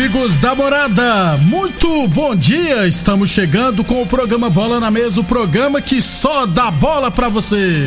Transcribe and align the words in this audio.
Amigos 0.00 0.38
da 0.38 0.54
morada, 0.54 1.36
muito 1.42 2.08
bom 2.08 2.34
dia! 2.34 2.86
Estamos 2.86 3.28
chegando 3.28 3.84
com 3.84 4.00
o 4.00 4.06
programa 4.06 4.48
Bola 4.48 4.80
na 4.80 4.90
Mesa 4.90 5.20
o 5.20 5.24
programa 5.24 5.82
que 5.82 6.00
só 6.00 6.46
dá 6.46 6.70
bola 6.70 7.10
pra 7.10 7.28
você. 7.28 7.86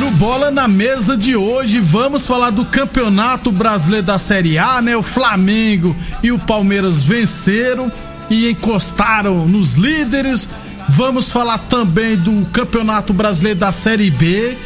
No 0.00 0.10
Bola 0.10 0.50
na 0.50 0.66
Mesa 0.66 1.16
de 1.16 1.36
hoje, 1.36 1.78
vamos 1.78 2.26
falar 2.26 2.50
do 2.50 2.64
Campeonato 2.64 3.52
Brasileiro 3.52 4.04
da 4.04 4.18
Série 4.18 4.58
A, 4.58 4.82
né? 4.82 4.96
O 4.96 5.02
Flamengo 5.04 5.94
e 6.24 6.32
o 6.32 6.40
Palmeiras 6.40 7.04
venceram 7.04 7.90
e 8.28 8.50
encostaram 8.50 9.46
nos 9.46 9.74
líderes. 9.74 10.48
Vamos 10.88 11.30
falar 11.30 11.58
também 11.58 12.16
do 12.16 12.44
Campeonato 12.46 13.12
Brasileiro 13.12 13.60
da 13.60 13.70
Série 13.70 14.10
B. 14.10 14.58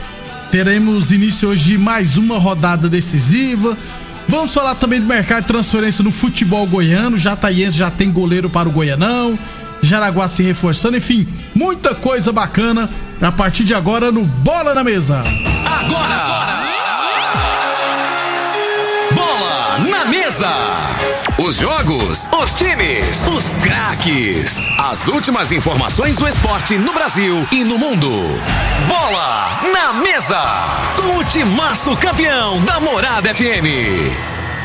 Teremos 0.53 1.11
início 1.11 1.49
hoje 1.49 1.65
de 1.65 1.79
mais 1.79 2.19
uma 2.19 2.37
rodada 2.37 2.87
decisiva. 2.87 3.75
Vamos 4.29 4.53
falar 4.53 4.75
também 4.75 5.01
do 5.01 5.07
mercado 5.07 5.41
de 5.41 5.49
transferência 5.49 6.05
no 6.05 6.13
futebol 6.13 6.67
goiano. 6.67 7.17
Jataiense 7.17 7.79
já 7.79 7.91
tem 7.91 8.13
goleiro 8.13 8.51
para 8.51 8.69
o 8.69 8.73
Goianão. 8.73 9.39
Jaraguá 9.81 10.29
se 10.29 10.43
reforçando, 10.43 10.99
enfim, 10.99 11.27
muita 11.55 11.95
coisa 11.95 12.31
bacana 12.33 12.91
a 13.19 13.33
partir 13.33 13.65
de 13.65 13.73
agora 13.73 14.13
no 14.13 14.25
Bola 14.25 14.75
na 14.75 14.85
Mesa. 14.85 15.25
Agora! 15.65 16.63
Bola 19.15 19.79
na 19.91 20.05
mesa! 20.05 20.82
Os 21.53 21.59
jogos, 21.59 22.31
os 22.33 22.55
times, 22.55 23.27
os 23.27 23.55
craques. 23.57 24.67
As 24.79 25.07
últimas 25.07 25.53
informações 25.53 26.17
do 26.17 26.27
esporte 26.27 26.79
no 26.79 26.95
Brasil 26.95 27.47
e 27.53 27.63
no 27.63 27.77
mundo. 27.77 28.11
Bola 28.89 29.61
na 29.71 29.93
mesa! 29.93 30.41
Com 30.97 31.19
o 31.19 31.25
timaço 31.25 31.95
campeão 31.99 32.59
da 32.65 32.81
Morada 32.81 33.35
FM. 33.35 33.69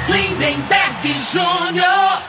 Lindenberg 0.07 1.13
Júnior. 1.29 2.21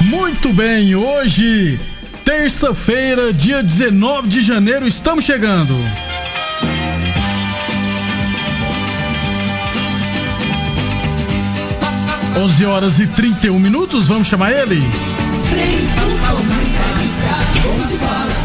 Muito 0.00 0.52
bem, 0.52 0.96
hoje, 0.96 1.78
terça-feira, 2.24 3.32
dia 3.32 3.62
19 3.62 4.26
de 4.26 4.42
janeiro, 4.42 4.88
estamos 4.88 5.22
chegando. 5.24 5.76
Onze 12.36 12.64
horas 12.64 12.98
e 12.98 13.06
31 13.06 13.58
minutos, 13.58 14.06
vamos 14.06 14.26
chamar 14.26 14.52
ele? 14.52 14.82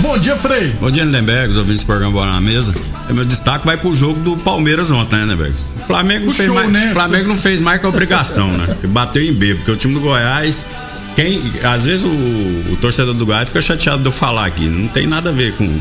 Bom 0.02 0.18
dia, 0.18 0.36
Frei. 0.36 0.74
Bom 0.80 0.92
dia, 0.92 1.04
Lindenberg, 1.04 1.50
os 1.50 1.58
ouvintes 1.58 1.82
do 1.84 1.86
programa 1.86 2.12
Bola 2.14 2.34
na 2.34 2.42
Mesa. 2.42 2.74
E 3.10 3.14
meu 3.14 3.24
destaque 3.24 3.66
vai 3.66 3.78
pro 3.78 3.94
jogo 3.94 4.20
do 4.20 4.36
Palmeiras 4.38 4.92
ontem, 4.92 5.16
né, 5.16 5.24
Lindenberg? 5.24 5.56
O 5.78 5.88
Flamengo 5.88 6.26
não, 6.26 6.32
O 6.32 6.36
fez, 6.36 6.48
show, 6.48 6.56
mais, 6.56 6.72
né? 6.72 6.92
Flamengo 6.94 7.28
não 7.30 7.38
fez 7.38 7.62
mais 7.62 7.80
que 7.80 7.86
a 7.86 7.90
obrigação, 7.90 8.52
né? 8.52 8.76
Bateu 8.88 9.24
em 9.24 9.34
B, 9.34 9.56
porque 9.56 9.72
o 9.72 9.78
time 9.78 9.94
do 9.94 10.02
Goiás. 10.02 10.66
Quem, 11.16 11.42
às 11.64 11.86
vezes 11.86 12.06
o, 12.06 12.10
o 12.10 12.78
torcedor 12.80 13.14
do 13.16 13.26
Goiás 13.26 13.48
fica 13.48 13.62
chateado 13.62 14.02
de 14.02 14.08
eu 14.08 14.12
falar 14.12 14.46
aqui. 14.46 14.66
Não 14.66 14.88
tem 14.88 15.08
nada 15.08 15.30
a 15.30 15.34
ver 15.34 15.54
com 15.54 15.80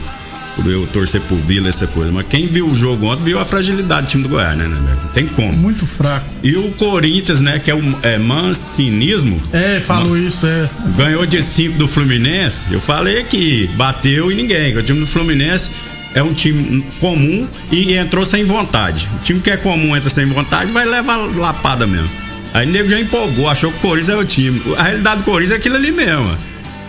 o 0.65 0.69
eu 0.69 0.87
torcer 0.87 1.21
por 1.23 1.37
Vila, 1.37 1.69
essa 1.69 1.87
coisa. 1.87 2.11
Mas 2.13 2.27
quem 2.29 2.47
viu 2.47 2.69
o 2.69 2.75
jogo 2.75 3.07
ontem 3.07 3.25
viu 3.25 3.39
a 3.39 3.45
fragilidade 3.45 4.07
do 4.07 4.11
time 4.11 4.23
do 4.23 4.29
Goiás, 4.29 4.57
né? 4.57 4.67
Não 4.67 5.09
tem 5.11 5.27
como. 5.27 5.53
Muito 5.53 5.87
fraco. 5.87 6.27
E 6.43 6.57
o 6.57 6.71
Corinthians, 6.73 7.41
né, 7.41 7.59
que 7.59 7.71
é 7.71 7.75
o 7.75 7.99
é, 8.03 8.19
mancinismo. 8.19 9.41
É, 9.53 9.81
falou 9.81 10.17
isso, 10.17 10.47
é. 10.47 10.69
ganhou 10.97 11.27
de 11.27 11.43
5 11.43 11.79
do 11.79 11.89
Fluminense, 11.89 12.67
eu 12.73 12.81
falei 12.81 13.25
que 13.25 13.69
bateu 13.77 14.31
e 14.31 14.35
ninguém. 14.35 14.77
O 14.77 14.83
time 14.83 15.01
do 15.01 15.07
Fluminense 15.07 15.71
é 16.15 16.23
um 16.23 16.33
time 16.33 16.83
comum 17.01 17.47
e 17.71 17.95
entrou 17.95 18.25
sem 18.25 18.45
vontade. 18.45 19.09
O 19.21 19.23
time 19.23 19.41
que 19.41 19.51
é 19.51 19.57
comum 19.57 19.97
entra 19.97 20.09
sem 20.09 20.25
vontade 20.27 20.73
vai 20.73 20.87
levar 20.87 21.17
lapada 21.17 21.87
mesmo. 21.87 22.09
Aí 22.55 22.67
o 22.67 22.71
nego 22.71 22.89
já 22.89 22.99
empolgou, 22.99 23.51
achou 23.51 23.71
que 23.71 23.79
o 23.79 23.81
Corinthians 23.83 24.09
é 24.09 24.17
o 24.17 24.25
time. 24.25 24.63
A 24.79 24.85
realidade 24.85 25.19
do 25.19 25.25
Corinthians 25.25 25.53
é 25.53 25.57
aquilo 25.57 25.77
ali 25.77 25.93
mesmo. 25.93 26.39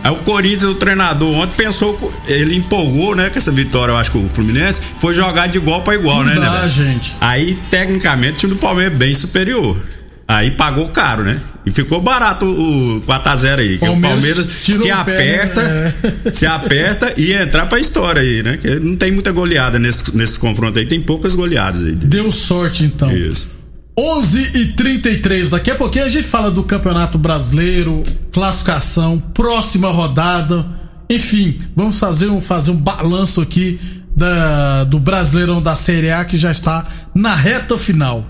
Aí 0.04 0.12
o 0.12 0.18
Corinthians, 0.18 0.64
o 0.64 0.76
treinador 0.76 1.34
ontem 1.36 1.56
pensou, 1.56 2.14
ele 2.28 2.56
empolgou, 2.56 3.16
né, 3.16 3.30
com 3.30 3.38
essa 3.38 3.52
vitória, 3.52 3.92
eu 3.92 3.98
acho 3.98 4.12
que 4.12 4.18
o 4.18 4.30
Fluminense 4.30 4.82
foi 5.00 5.14
jogar 5.14 5.48
de 5.48 5.58
igual 5.58 5.82
para 5.82 5.96
igual, 5.96 6.24
Não 6.24 6.34
né, 6.34 6.36
dá, 6.36 6.62
né, 6.62 6.70
gente. 6.70 7.16
Aí, 7.20 7.58
tecnicamente, 7.70 8.34
o 8.34 8.38
time 8.38 8.54
do 8.54 8.60
Palmeiras 8.60 8.94
é 8.94 8.98
bem 8.98 9.14
superior. 9.14 9.78
Aí 10.28 10.52
pagou 10.52 10.90
caro, 10.90 11.24
né? 11.24 11.40
E 11.66 11.72
ficou 11.72 12.02
barato 12.02 12.46
o 12.46 13.02
4x0 13.08 13.60
aí. 13.60 13.78
Que 13.78 13.86
o 13.86 14.00
Palmeiras 14.00 14.46
Palmeiras 14.46 14.48
se 14.62 14.72
o 14.74 14.84
pé, 14.84 14.92
aperta, 14.92 15.64
né? 15.64 15.94
se 16.34 16.46
aperta 16.46 17.14
e 17.16 17.34
entrar 17.34 17.66
pra 17.66 17.80
história 17.80 18.22
aí, 18.22 18.44
né? 18.44 18.58
Que 18.58 18.78
não 18.78 18.98
tem 18.98 19.10
muita 19.10 19.32
goleada 19.32 19.80
nesse, 19.80 20.16
nesse 20.16 20.38
confronto 20.38 20.78
aí, 20.80 20.86
tem 20.86 21.02
poucas 21.02 21.34
goleadas 21.34 21.84
aí. 21.84 21.94
Deu 21.94 22.30
sorte 22.32 22.84
então. 22.84 23.10
Isso. 23.10 23.57
11 24.00 24.52
e 24.54 24.66
33 24.74 25.50
daqui 25.50 25.72
a 25.72 25.76
pouquinho 25.76 26.06
a 26.06 26.10
gente 26.10 26.28
fala 26.28 26.52
do 26.52 26.62
Campeonato 26.62 27.18
Brasileiro, 27.18 28.04
classificação, 28.32 29.18
próxima 29.34 29.90
rodada. 29.90 30.64
Enfim, 31.10 31.60
vamos 31.76 31.98
fazer 31.98 32.28
um, 32.28 32.40
fazer 32.40 32.70
um 32.70 32.76
balanço 32.76 33.42
aqui 33.42 33.80
da, 34.16 34.84
do 34.84 35.00
Brasileirão 35.00 35.60
da 35.60 35.74
Série 35.74 36.12
A 36.12 36.24
que 36.24 36.38
já 36.38 36.52
está 36.52 36.86
na 37.16 37.34
reta 37.34 37.76
final. 37.76 38.24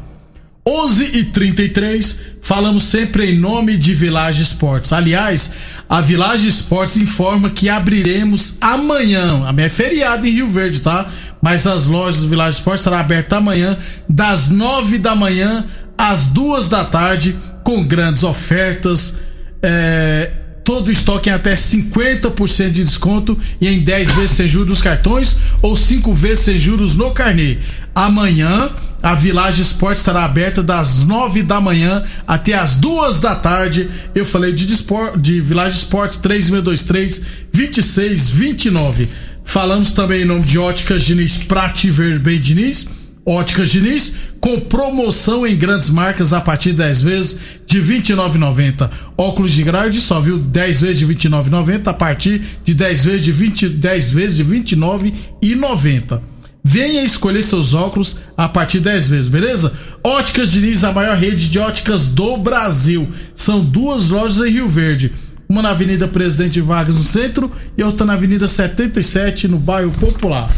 11 0.65 1.17
e 1.17 1.25
33 1.25 2.19
falamos 2.41 2.83
sempre 2.83 3.31
em 3.31 3.37
nome 3.37 3.75
de 3.75 3.93
Village 3.93 4.43
Esportes. 4.43 4.93
Aliás, 4.93 5.51
a 5.89 6.01
Village 6.01 6.47
Esportes 6.47 6.97
informa 6.97 7.49
que 7.49 7.69
abriremos 7.69 8.57
amanhã. 8.59 9.47
Amanhã 9.47 9.65
é 9.65 9.69
feriado 9.69 10.27
em 10.27 10.31
Rio 10.31 10.49
Verde, 10.49 10.81
tá? 10.81 11.09
Mas 11.41 11.65
as 11.65 11.87
lojas 11.87 12.21
do 12.21 12.29
Village 12.29 12.57
Esportes 12.57 12.81
estarão 12.81 12.97
abertas 12.97 13.37
amanhã, 13.37 13.77
das 14.09 14.49
9 14.49 14.97
da 14.97 15.15
manhã 15.15 15.65
às 15.97 16.27
duas 16.27 16.67
da 16.67 16.83
tarde, 16.83 17.35
com 17.63 17.83
grandes 17.83 18.23
ofertas. 18.23 19.15
É, 19.61 20.31
todo 20.63 20.91
estoque 20.91 21.29
em 21.29 21.33
até 21.33 21.55
50% 21.55 22.71
de 22.71 22.83
desconto 22.83 23.39
e 23.61 23.69
em 23.69 23.79
10 23.79 24.11
vezes 24.11 24.31
sem 24.31 24.47
juros 24.49 24.69
nos 24.69 24.81
cartões 24.81 25.37
ou 25.61 25.77
5 25.77 26.13
vezes 26.13 26.43
sem 26.43 26.59
juros 26.59 26.95
no 26.95 27.11
carnê. 27.11 27.57
Amanhã, 27.95 28.69
a 29.01 29.13
Village 29.15 29.61
Esporte 29.61 29.99
estará 29.99 30.25
aberta 30.25 30.63
das 30.63 31.03
9 31.03 31.43
da 31.43 31.61
manhã 31.61 32.03
até 32.27 32.53
as 32.53 32.75
2 32.75 33.19
da 33.19 33.35
tarde. 33.35 33.89
Eu 34.15 34.25
falei 34.25 34.51
de, 34.53 34.65
Dispor, 34.65 35.17
de 35.17 35.39
Village 35.39 35.77
Esportes 35.77 36.17
3623 36.17 37.21
2629. 37.53 39.07
Falamos 39.43 39.93
também 39.93 40.23
em 40.23 40.25
nome 40.25 40.43
de 40.43 40.59
Óticas 40.59 41.03
Diniz 41.03 41.37
Prate 41.37 41.89
Ver 41.89 42.19
Bem 42.19 42.39
Diniz. 42.39 42.87
Óticas 43.25 43.69
Diniz, 43.69 44.13
com 44.39 44.57
promoção 44.57 45.45
em 45.45 45.55
grandes 45.57 45.89
marcas 45.89 46.31
a 46.31 46.39
partir 46.39 46.71
de 46.71 46.77
10 46.77 47.01
vezes 47.01 47.39
de 47.65 47.79
R$ 47.79 47.99
29,90. 47.99 48.89
Óculos 49.17 49.51
de 49.51 49.63
grau 49.63 49.89
de 49.89 49.99
só, 49.99 50.21
viu? 50.21 50.37
10 50.37 50.81
vezes 50.81 50.99
de 50.99 51.05
R$ 51.05 51.13
29,90 51.13 51.87
a 51.87 51.93
partir 51.93 52.41
de 52.63 52.73
10 52.73 53.05
vezes 53.05 53.23
de 53.25 53.31
20, 53.33 53.69
10 53.69 54.11
vezes 54.11 54.37
de 54.37 54.43
R$ 54.43 54.59
29,90. 54.61 56.36
Venha 56.69 57.01
escolher 57.01 57.41
seus 57.43 57.73
óculos 57.73 58.17
a 58.35 58.49
partir 58.49 58.79
de 58.79 58.83
10 58.83 59.07
vezes, 59.07 59.29
beleza? 59.29 59.71
Óticas 60.03 60.51
Diniz, 60.51 60.83
a 60.83 60.91
maior 60.91 61.15
rede 61.15 61.49
de 61.49 61.57
óticas 61.57 62.07
do 62.07 62.35
Brasil. 62.35 63.07
São 63.33 63.61
duas 63.61 64.09
lojas 64.09 64.45
em 64.45 64.51
Rio 64.51 64.67
Verde. 64.67 65.13
uma 65.47 65.61
na 65.61 65.69
Avenida 65.69 66.09
Presidente 66.09 66.59
Vargas 66.59 66.95
no 66.95 67.03
centro 67.03 67.49
e 67.77 67.81
outra 67.81 68.05
na 68.05 68.15
Avenida 68.15 68.49
77 68.49 69.47
no 69.47 69.57
bairro 69.57 69.91
Popular. 69.91 70.51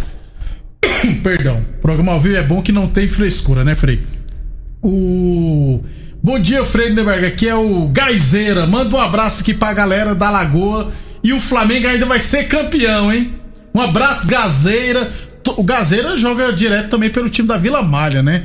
Perdão, 1.22 1.64
programa 1.80 2.14
ao 2.14 2.20
vivo 2.20 2.38
é 2.38 2.44
bom 2.44 2.60
que 2.64 2.72
não 2.72 2.88
tem 2.88 3.08
frescura, 3.08 3.64
né, 3.64 3.76
Frei? 3.76 4.00
O 4.82 5.84
Bom 6.24 6.40
dia, 6.40 6.66
Frei 6.66 6.90
Lindenberg. 6.90 7.24
Aqui 7.28 7.48
é 7.48 7.54
o 7.54 7.88
Gaizeira. 7.88 8.66
Manda 8.66 8.96
um 8.96 9.00
abraço 9.00 9.42
aqui 9.42 9.54
pra 9.54 9.74
galera 9.74 10.16
da 10.16 10.32
Lagoa. 10.32 10.92
E 11.24 11.34
o 11.34 11.40
Flamengo 11.40 11.88
ainda 11.88 12.08
vai 12.08 12.20
ser 12.20 12.46
campeão, 12.48 13.14
hein? 13.14 13.32
Um 13.76 13.80
abraço, 13.80 14.26
Gazeira. 14.26 15.29
O 15.58 15.64
Gazeira 15.64 16.18
joga 16.18 16.52
direto 16.54 16.90
também 16.90 17.10
pelo 17.10 17.30
time 17.30 17.48
da 17.48 17.58
Vila 17.58 17.82
Malha, 17.82 18.22
né? 18.24 18.44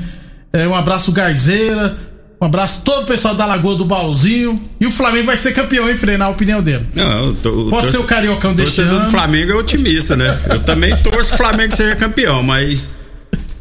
É, 0.53 0.67
um 0.69 0.75
abraço, 0.75 1.11
Gaizeira. 1.13 1.97
Um 2.41 2.47
abraço 2.47 2.83
todo 2.85 3.05
o 3.05 3.07
pessoal 3.07 3.35
da 3.35 3.47
Lagoa 3.47 3.77
do 3.77 3.85
Baúzinho. 3.85 4.61
E 4.81 4.87
o 4.87 4.91
Flamengo 4.91 5.27
vai 5.27 5.37
ser 5.37 5.53
campeão, 5.53 5.89
hein, 5.89 5.97
Frei? 5.97 6.17
Na 6.17 6.29
opinião 6.29 6.61
dele. 6.63 6.85
Não, 6.95 7.29
eu 7.29 7.35
tô- 7.37 7.67
Pode 7.71 7.91
ser 7.91 7.99
o 7.99 8.05
Cariocão 8.05 8.55
deste 8.55 8.81
ano. 8.83 9.01
do 9.01 9.11
Flamengo 9.11 9.53
é 9.53 9.55
otimista, 9.55 10.15
né? 10.15 10.39
Eu 10.51 10.61
também 10.61 10.95
torço 10.99 11.35
o 11.35 11.37
Flamengo 11.37 11.75
seja 11.75 11.97
campeão, 11.97 12.43
mas 12.43 12.97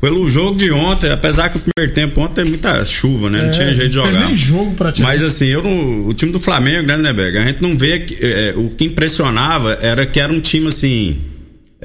pelo 0.01 0.27
jogo 0.27 0.57
de 0.57 0.69
ontem, 0.69 1.09
apesar 1.11 1.47
que 1.49 1.57
o 1.57 1.61
primeiro 1.61 1.93
tempo 1.95 2.19
ontem 2.19 2.41
tem 2.41 2.45
muita 2.45 2.83
chuva, 2.83 3.29
né? 3.29 3.43
Não 3.43 3.51
tinha 3.51 3.73
jeito 3.73 3.89
de 3.91 3.99
É, 3.99 4.01
Tem 4.01 4.11
jogar. 4.11 4.27
nem 4.27 4.35
jogo 4.37 4.73
pra 4.73 4.91
tirar. 4.91 5.07
Mas 5.07 5.23
assim, 5.23 5.45
eu 5.45 5.63
não, 5.63 6.07
o 6.07 6.13
time 6.13 6.31
do 6.33 6.39
Flamengo, 6.41 6.85
né, 6.85 6.97
Lindenberg, 6.97 7.37
a 7.37 7.45
gente 7.45 7.61
não 7.61 7.77
vê 7.77 8.05
é, 8.19 8.53
o 8.57 8.69
que 8.69 8.83
impressionava 8.85 9.77
era 9.81 10.05
que 10.05 10.19
era 10.19 10.33
um 10.33 10.41
time 10.41 10.67
assim, 10.67 11.17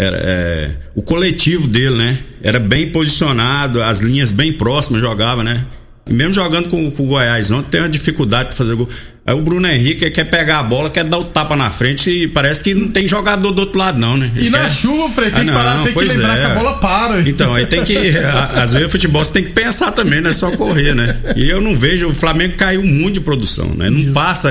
era, 0.00 0.16
é, 0.16 0.70
o 0.94 1.02
coletivo 1.02 1.66
dele, 1.66 1.96
né? 1.96 2.18
Era 2.40 2.60
bem 2.60 2.88
posicionado, 2.90 3.82
as 3.82 3.98
linhas 4.00 4.30
bem 4.30 4.52
próximas 4.52 5.00
jogava, 5.00 5.42
né? 5.42 5.64
E 6.08 6.12
mesmo 6.12 6.32
jogando 6.32 6.68
com, 6.68 6.88
com 6.90 7.02
o 7.02 7.06
Goiás 7.06 7.50
ontem, 7.50 7.68
tem 7.72 7.80
uma 7.80 7.88
dificuldade 7.88 8.48
pra 8.50 8.56
fazer 8.56 8.74
gol. 8.76 8.88
Aí 9.26 9.34
o 9.34 9.42
Bruno 9.42 9.66
Henrique 9.68 10.08
quer 10.10 10.24
pegar 10.24 10.60
a 10.60 10.62
bola, 10.62 10.88
quer 10.88 11.04
dar 11.04 11.18
o 11.18 11.24
tapa 11.24 11.54
na 11.56 11.68
frente 11.68 12.08
e 12.10 12.28
parece 12.28 12.62
que 12.64 12.72
não 12.74 12.88
tem 12.88 13.06
jogador 13.08 13.50
do 13.50 13.58
outro 13.60 13.76
lado, 13.78 13.98
não, 13.98 14.16
né? 14.16 14.30
E 14.36 14.38
Ele 14.38 14.50
na 14.50 14.60
quer- 14.60 14.70
chuva, 14.72 15.10
Frei, 15.10 15.30
tem 15.30 15.42
Ah, 15.42 15.44
que 15.46 15.52
parar, 15.52 15.74
não, 15.76 15.84
tem 15.84 15.92
que 15.92 16.04
lembrar 16.04 16.38
é. 16.38 16.40
que 16.40 16.46
a 16.46 16.54
bola 16.54 16.78
para. 16.78 17.28
Então, 17.28 17.54
aí 17.54 17.66
tem 17.66 17.84
que. 17.84 18.16
a- 18.16 18.62
Às 18.62 18.72
vezes 18.72 18.86
o 18.86 18.90
futebol 18.90 19.22
você 19.22 19.32
tem 19.32 19.44
que 19.44 19.50
pensar 19.50 19.90
também, 19.92 20.20
não 20.22 20.30
é 20.30 20.32
só 20.32 20.50
correr, 20.52 20.94
né? 20.94 21.14
E 21.36 21.50
eu 21.50 21.60
não 21.60 21.76
vejo, 21.76 22.08
o 22.08 22.14
Flamengo 22.14 22.54
caiu 22.56 22.82
muito 22.84 23.14
de 23.14 23.20
produção, 23.20 23.74
né? 23.74 23.90
Não 23.90 24.12
passa, 24.14 24.50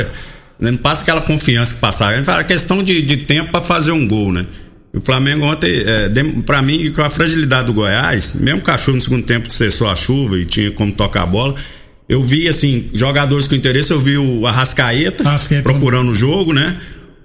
né? 0.60 0.70
não 0.72 0.78
passa 0.78 1.02
aquela 1.02 1.22
confiança 1.22 1.74
que 1.74 1.80
passava. 1.80 2.14
A 2.40 2.44
questão 2.44 2.84
de, 2.84 3.02
de 3.02 3.18
tempo 3.18 3.50
pra 3.50 3.62
fazer 3.62 3.92
um 3.92 4.08
gol, 4.08 4.32
né? 4.32 4.46
O 4.98 5.02
Flamengo 5.02 5.46
ontem, 5.46 5.84
é, 5.86 6.10
pra 6.46 6.62
mim, 6.62 6.92
com 6.92 7.02
a 7.02 7.10
fragilidade 7.10 7.68
do 7.68 7.74
Goiás, 7.74 8.36
mesmo 8.40 8.62
a 8.66 8.78
chuva 8.78 8.96
no 8.96 9.02
segundo 9.02 9.24
tempo 9.26 9.52
cessou 9.52 9.88
a 9.88 9.96
chuva 9.96 10.40
e 10.40 10.46
tinha 10.46 10.72
como 10.72 10.92
tocar 10.92 11.24
a 11.24 11.26
bola. 11.26 11.56
Eu 12.10 12.24
vi, 12.24 12.48
assim, 12.48 12.90
jogadores 12.94 13.48
com 13.48 13.56
interesse, 13.56 13.92
eu 13.92 14.00
vi 14.00 14.18
o 14.18 14.48
Arrascaeta, 14.48 15.28
Arrascaeta. 15.28 15.64
procurando 15.64 16.12
o 16.12 16.16
jogo, 16.16 16.54
né? 16.54 16.78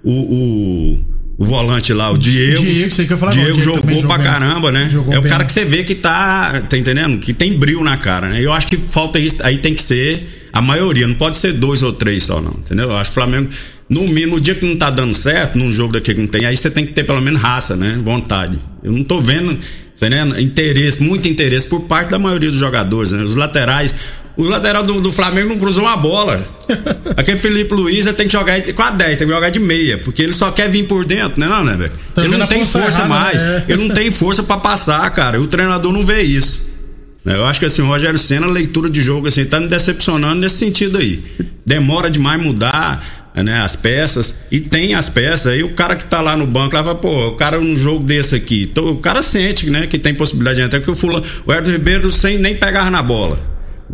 O, 0.03 0.11
o, 0.11 1.05
o 1.37 1.45
volante 1.45 1.93
lá, 1.93 2.11
o 2.11 2.17
Diego. 2.17 2.61
Diego, 2.61 2.91
sei 2.91 3.07
que 3.07 3.13
eu 3.13 3.17
falar 3.17 3.31
Diego 3.31 3.53
Diego 3.53 3.79
também 3.79 3.95
jogou 3.95 4.07
pra 4.07 4.17
jogou 4.17 4.17
bem. 4.17 4.39
caramba, 4.39 4.71
né? 4.71 4.89
Jogou 4.91 5.13
é 5.13 5.17
o 5.19 5.21
bem. 5.21 5.31
cara 5.31 5.45
que 5.45 5.51
você 5.51 5.65
vê 5.65 5.83
que 5.83 5.95
tá, 5.95 6.61
tá 6.69 6.77
entendendo? 6.77 7.17
Que 7.17 7.33
tem 7.33 7.57
brilho 7.57 7.83
na 7.83 7.97
cara, 7.97 8.27
né? 8.29 8.41
Eu 8.41 8.51
acho 8.53 8.67
que 8.67 8.77
falta 8.77 9.17
isso, 9.17 9.37
aí 9.41 9.57
tem 9.57 9.73
que 9.73 9.81
ser 9.81 10.49
a 10.51 10.61
maioria, 10.61 11.07
não 11.07 11.15
pode 11.15 11.37
ser 11.37 11.53
dois 11.53 11.81
ou 11.81 11.93
três 11.93 12.23
só, 12.23 12.39
não, 12.39 12.51
entendeu? 12.51 12.89
Eu 12.89 12.97
acho 12.97 13.09
que 13.09 13.17
o 13.17 13.21
Flamengo, 13.21 13.49
no 13.93 14.07
mínimo, 14.07 14.35
no 14.35 14.41
dia 14.41 14.55
que 14.55 14.65
não 14.65 14.75
tá 14.75 14.89
dando 14.89 15.13
certo, 15.13 15.57
num 15.57 15.71
jogo 15.71 15.93
daqui 15.93 16.13
que 16.13 16.19
não 16.19 16.27
tem, 16.27 16.45
aí 16.45 16.57
você 16.57 16.69
tem 16.69 16.85
que 16.85 16.93
ter 16.93 17.03
pelo 17.03 17.21
menos 17.21 17.39
raça, 17.39 17.75
né? 17.75 17.99
Vontade. 18.03 18.57
Eu 18.83 18.91
não 18.91 19.03
tô 19.03 19.21
vendo, 19.21 19.57
você 19.93 20.07
entendendo? 20.07 20.39
Interesse, 20.39 21.01
muito 21.01 21.27
interesse 21.27 21.67
por 21.67 21.81
parte 21.81 22.09
da 22.09 22.19
maioria 22.19 22.49
dos 22.49 22.59
jogadores, 22.59 23.11
né? 23.11 23.23
Os 23.23 23.35
laterais. 23.35 23.95
O 24.35 24.45
lateral 24.45 24.81
do, 24.81 24.99
do 24.99 25.11
Flamengo 25.11 25.49
não 25.49 25.59
cruzou 25.59 25.83
uma 25.83 25.95
bola. 25.95 26.43
Aquele 27.15 27.37
Felipe 27.37 27.71
Luiz 27.71 28.03
tem 28.05 28.25
que 28.25 28.33
jogar 28.33 28.59
com 28.61 28.81
a 28.81 28.89
10, 28.89 29.17
tem 29.19 29.27
que 29.27 29.33
jogar 29.33 29.51
de 29.51 29.59
meia, 29.59 29.99
porque 29.99 30.23
ele 30.23 30.33
só 30.33 30.49
quer 30.49 30.67
vir 30.69 30.87
por 30.87 31.05
dentro, 31.05 31.39
né, 31.39 31.47
não, 31.47 31.63
né, 31.63 31.77
velho? 31.77 31.91
Tá 32.15 32.23
Ele 32.23 32.35
não 32.35 32.47
tem 32.47 32.65
força 32.65 32.97
errada, 32.97 33.07
mais. 33.07 33.43
né? 33.43 33.63
Ele 33.69 33.87
não 33.87 33.93
tem 33.93 34.09
força 34.09 34.41
pra 34.41 34.57
passar, 34.57 35.07
cara. 35.11 35.37
E 35.37 35.39
o 35.39 35.45
treinador 35.45 35.93
não 35.93 36.03
vê 36.03 36.23
isso. 36.23 36.62
Né, 37.23 37.35
Eu 37.35 37.45
acho 37.45 37.59
que 37.59 37.65
assim, 37.65 37.81
o 37.81 37.85
Rogério 37.85 38.19
Senna, 38.19 38.47
leitura 38.47 38.89
de 38.89 39.01
jogo, 39.01 39.27
assim, 39.27 39.45
tá 39.45 39.59
me 39.59 39.67
decepcionando 39.67 40.41
nesse 40.41 40.57
sentido 40.57 40.97
aí. 40.97 41.23
Demora 41.65 42.09
demais 42.11 42.41
mudar, 42.41 43.31
né, 43.35 43.61
as 43.61 43.75
peças. 43.75 44.41
E 44.51 44.59
tem 44.59 44.93
as 44.93 45.09
peças. 45.09 45.47
Aí 45.53 45.63
o 45.63 45.73
cara 45.73 45.95
que 45.95 46.05
tá 46.05 46.21
lá 46.21 46.35
no 46.35 46.45
banco, 46.45 46.75
lá 46.75 46.83
fala, 46.83 46.95
pô, 46.95 47.27
o 47.29 47.35
cara 47.35 47.59
num 47.59 47.77
jogo 47.77 48.03
desse 48.03 48.35
aqui. 48.35 48.63
Então, 48.69 48.89
o 48.89 48.97
cara 48.97 49.21
sente, 49.21 49.69
né, 49.69 49.87
que 49.87 49.97
tem 49.97 50.13
possibilidade 50.13 50.57
de 50.57 50.65
entrar, 50.65 50.79
porque 50.79 50.91
o 50.91 50.95
fulano, 50.95 51.25
o 51.45 51.51
Everton 51.51 51.71
Ribeiro 51.71 52.11
sem 52.11 52.37
nem 52.37 52.55
pegar 52.55 52.91
na 52.91 53.01
bola. 53.01 53.39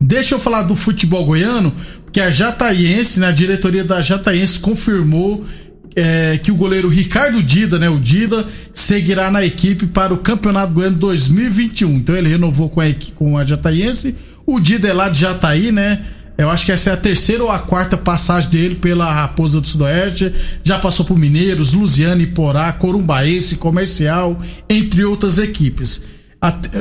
Deixa 0.00 0.34
eu 0.34 0.38
falar 0.38 0.62
do 0.62 0.76
futebol 0.76 1.24
goiano, 1.24 1.74
porque 2.04 2.20
a 2.20 2.30
Jataiense, 2.30 3.18
né, 3.18 3.28
a 3.28 3.32
diretoria 3.32 3.82
da 3.82 4.02
Jataiense 4.02 4.58
confirmou 4.58 5.44
é, 5.96 6.38
que 6.38 6.52
o 6.52 6.54
goleiro 6.54 6.88
Ricardo 6.90 7.42
Dida, 7.42 7.78
né, 7.78 7.88
o 7.88 7.98
Dida, 7.98 8.46
seguirá 8.72 9.30
na 9.30 9.42
equipe 9.44 9.86
para 9.86 10.12
o 10.12 10.18
Campeonato 10.18 10.74
Goiano 10.74 10.98
2021. 10.98 11.90
Então 11.94 12.14
ele 12.14 12.28
renovou 12.28 12.68
com 12.68 12.80
a, 12.82 12.84
com 13.14 13.38
a 13.38 13.44
Jataiense. 13.44 14.14
O 14.46 14.60
Dida 14.60 14.88
é 14.88 14.92
lá 14.92 15.08
de 15.08 15.20
Jataí, 15.20 15.72
né? 15.72 16.02
Eu 16.38 16.50
acho 16.50 16.66
que 16.66 16.72
essa 16.72 16.90
é 16.90 16.92
a 16.92 16.96
terceira 16.98 17.42
ou 17.42 17.50
a 17.50 17.58
quarta 17.58 17.96
passagem 17.96 18.50
dele 18.50 18.74
pela 18.74 19.10
Raposa 19.10 19.58
do 19.58 19.66
Sudoeste. 19.66 20.30
Já 20.62 20.78
passou 20.78 21.06
por 21.06 21.18
Mineiros, 21.18 21.72
Lusiana, 21.72 22.22
Iporá, 22.22 22.70
Corumbaense, 22.74 23.56
Comercial, 23.56 24.38
entre 24.68 25.02
outras 25.02 25.38
equipes. 25.38 26.02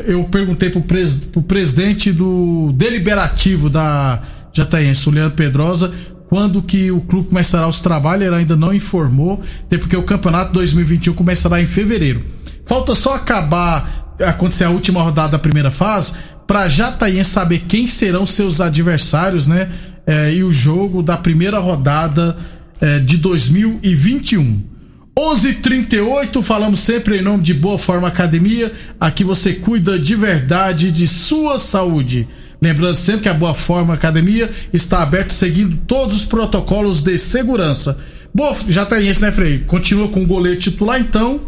Eu 0.06 0.26
perguntei 0.26 0.70
pro, 0.70 0.82
pres- 0.82 1.20
pro 1.32 1.42
presidente 1.42 2.12
do 2.12 2.74
deliberativo 2.76 3.70
da 3.70 4.22
Jataense, 4.54 5.08
o 5.08 5.12
Leandro 5.12 5.36
Pedrosa, 5.38 5.94
quando 6.30 6.62
que 6.62 6.92
o 6.92 7.02
clube 7.02 7.30
começará 7.30 7.68
os 7.68 7.80
trabalhos, 7.80 8.26
ele 8.26 8.36
ainda 8.36 8.56
não 8.56 8.74
informou, 8.74 9.42
até 9.66 9.78
porque 9.78 9.96
o 9.96 10.04
campeonato 10.04 10.54
2021 10.54 11.14
começará 11.14 11.62
em 11.62 11.68
fevereiro. 11.68 12.22
Falta 12.66 12.96
só 12.96 13.16
acabar, 13.16 14.16
acontecer 14.20 14.64
a 14.64 14.70
última 14.70 15.02
rodada 15.02 15.34
da 15.34 15.40
primeira 15.40 15.70
fase, 15.70 16.14
pra 16.48 16.68
Jataense 16.68 17.30
saber 17.30 17.64
quem 17.68 17.88
serão 17.88 18.26
seus 18.26 18.60
adversários, 18.60 19.48
né? 19.48 19.70
É, 20.06 20.34
e 20.34 20.44
o 20.44 20.52
jogo 20.52 21.02
da 21.02 21.18
primeira 21.18 21.60
rodada 21.60 22.38
é, 22.80 23.00
de 23.00 23.18
2021. 23.18 24.76
11:38 25.18 26.42
falamos 26.44 26.82
sempre 26.82 27.20
em 27.20 27.22
nome 27.22 27.42
de 27.42 27.54
Boa 27.54 27.78
Forma 27.78 28.08
Academia. 28.08 28.72
Aqui 29.00 29.24
você 29.24 29.54
cuida 29.54 29.98
de 29.98 30.16
verdade 30.16 30.92
de 30.92 31.08
sua 31.08 31.58
saúde. 31.58 32.28
Lembrando 32.66 32.96
sempre 32.96 33.22
que 33.22 33.30
a 33.30 33.34
Boa 33.34 33.54
Forma 33.54 33.94
Academia 33.94 34.50
está 34.74 35.04
aberta 35.04 35.34
seguindo 35.34 35.78
todos 35.88 36.18
os 36.18 36.26
protocolos 36.26 37.02
de 37.04 37.16
segurança. 37.18 37.98
Boa, 38.34 38.56
já 38.68 38.86
tem 38.86 39.08
esse, 39.08 39.22
né, 39.22 39.32
Frei? 39.32 39.60
Continua 39.60 40.08
com 40.08 40.24
o 40.24 40.26
goleiro 40.26 40.60
titular, 40.60 41.00
então. 41.00 41.40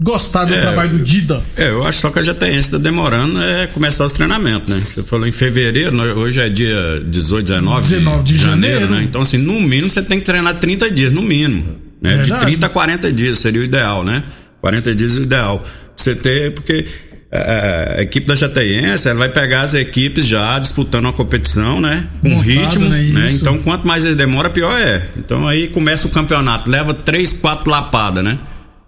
Gostar 0.00 0.46
do 0.46 0.54
É, 0.54 0.60
trabalho 0.60 0.98
do 0.98 1.04
Dida. 1.04 1.40
É, 1.56 1.68
eu 1.68 1.84
acho 1.86 2.00
só 2.00 2.10
que 2.10 2.18
a 2.18 2.22
JTS 2.22 2.70
tá 2.72 2.78
demorando 2.78 3.40
é 3.40 3.68
começar 3.68 4.04
os 4.04 4.10
treinamentos, 4.12 4.68
né? 4.68 4.80
Você 4.84 5.00
falou 5.04 5.28
em 5.28 5.30
fevereiro, 5.30 5.92
nós- 5.94 6.16
hoje 6.16 6.40
é 6.40 6.48
dia 6.48 7.00
18, 7.06 7.44
19, 7.46 7.88
19 7.88 8.24
de 8.24 8.36
janeiro. 8.36 8.88
né? 8.90 9.02
Então, 9.04 9.20
assim, 9.20 9.38
no 9.38 9.52
mínimo 9.60 9.88
você 9.88 10.02
tem 10.02 10.18
que 10.18 10.24
treinar 10.24 10.58
30 10.58 10.90
dias, 10.90 11.12
no 11.12 11.22
mínimo. 11.22 11.76
Né? 12.00 12.10
De 12.16 12.16
Verdade. 12.30 12.46
30 12.46 12.66
a 12.66 12.68
40 12.68 13.12
dias 13.12 13.38
seria 13.38 13.60
o 13.60 13.64
ideal, 13.64 14.02
né? 14.02 14.24
40 14.60 14.92
dias 14.92 15.16
é 15.16 15.20
o 15.20 15.22
ideal. 15.22 15.64
Você 15.96 16.16
ter, 16.16 16.50
porque 16.52 16.84
é, 17.34 17.94
a 17.98 18.02
equipe 18.02 18.26
da 18.26 18.34
Jataiense 18.34 19.08
ela 19.08 19.20
vai 19.20 19.28
pegar 19.30 19.62
as 19.62 19.72
equipes 19.72 20.26
já 20.26 20.58
disputando 20.58 21.06
uma 21.06 21.14
competição, 21.14 21.80
né? 21.80 22.06
Com 22.20 22.28
Montado, 22.28 22.46
ritmo, 22.46 22.88
né? 22.90 23.00
né? 23.04 23.30
Então, 23.32 23.58
quanto 23.58 23.86
mais 23.86 24.04
ele 24.04 24.14
demora, 24.14 24.50
pior 24.50 24.78
é. 24.78 25.08
Então 25.16 25.48
aí 25.48 25.68
começa 25.68 26.06
o 26.06 26.10
campeonato, 26.10 26.68
leva 26.68 26.92
três, 26.92 27.32
quatro 27.32 27.70
lapadas, 27.70 28.22
né? 28.22 28.38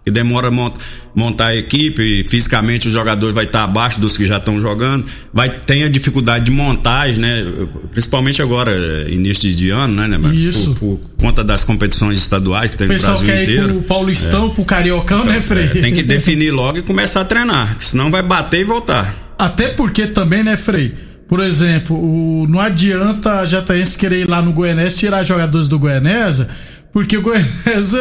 E 0.07 0.11
demora 0.11 0.51
mont- 0.51 0.77
montar 1.15 1.47
a 1.47 1.57
equipe, 1.57 2.03
e 2.03 2.25
fisicamente 2.25 2.89
os 2.89 2.93
jogadores 2.93 3.35
vai 3.35 3.45
estar 3.47 3.65
abaixo 3.65 3.99
dos 3.99 4.17
que 4.19 4.27
já 4.27 4.37
estão 4.37 4.61
jogando, 4.61 5.07
vai 5.33 5.49
tem 5.49 5.83
a 5.83 5.89
dificuldade 5.89 6.45
de 6.45 6.51
montagem, 6.51 7.21
né? 7.23 7.43
Principalmente 7.91 8.43
agora, 8.43 8.73
início 9.09 9.51
de 9.55 9.71
ano, 9.71 9.95
né? 9.95 10.07
né? 10.19 10.35
Isso. 10.35 10.75
Por, 10.75 10.99
por 10.99 11.17
conta 11.17 11.43
das 11.43 11.65
competições 11.65 12.19
estaduais 12.19 12.73
que 12.73 12.77
tem 12.77 12.87
O 12.87 12.93
no 12.93 12.99
Brasil 12.99 13.27
quer 13.27 13.39
ir 13.39 13.43
inteiro. 13.45 13.69
pro 13.69 13.83
Paulistão, 13.83 14.51
pro 14.51 14.65
Cariocão, 14.65 15.25
né, 15.25 15.41
Frei? 15.41 15.65
É, 15.65 15.69
tem 15.81 15.95
que 15.95 16.03
definir 16.05 16.51
logo 16.51 16.77
e 16.79 16.83
começar 16.83 17.23
a 17.23 17.25
treinar, 17.25 17.79
que 17.79 17.85
senão 17.87 18.11
vai 18.11 18.23
bater 18.23 18.61
e 18.61 18.65
voltar. 18.65 19.15
Até 19.39 19.69
porque 19.69 20.07
também, 20.07 20.43
né, 20.45 20.57
Frei? 20.57 20.93
Por 21.27 21.41
exemplo, 21.41 21.97
o, 21.97 22.47
não 22.47 22.61
adianta 22.61 23.41
a 23.41 23.47
Jataense 23.47 23.97
querer 23.97 24.21
ir 24.21 24.29
lá 24.29 24.43
no 24.43 24.53
Goianese 24.53 24.99
tirar 24.99 25.23
jogadores 25.25 25.69
do 25.69 25.79
Goianese, 25.79 26.47
porque 26.95 27.19
o 27.19 27.21
Goianese 27.23 27.99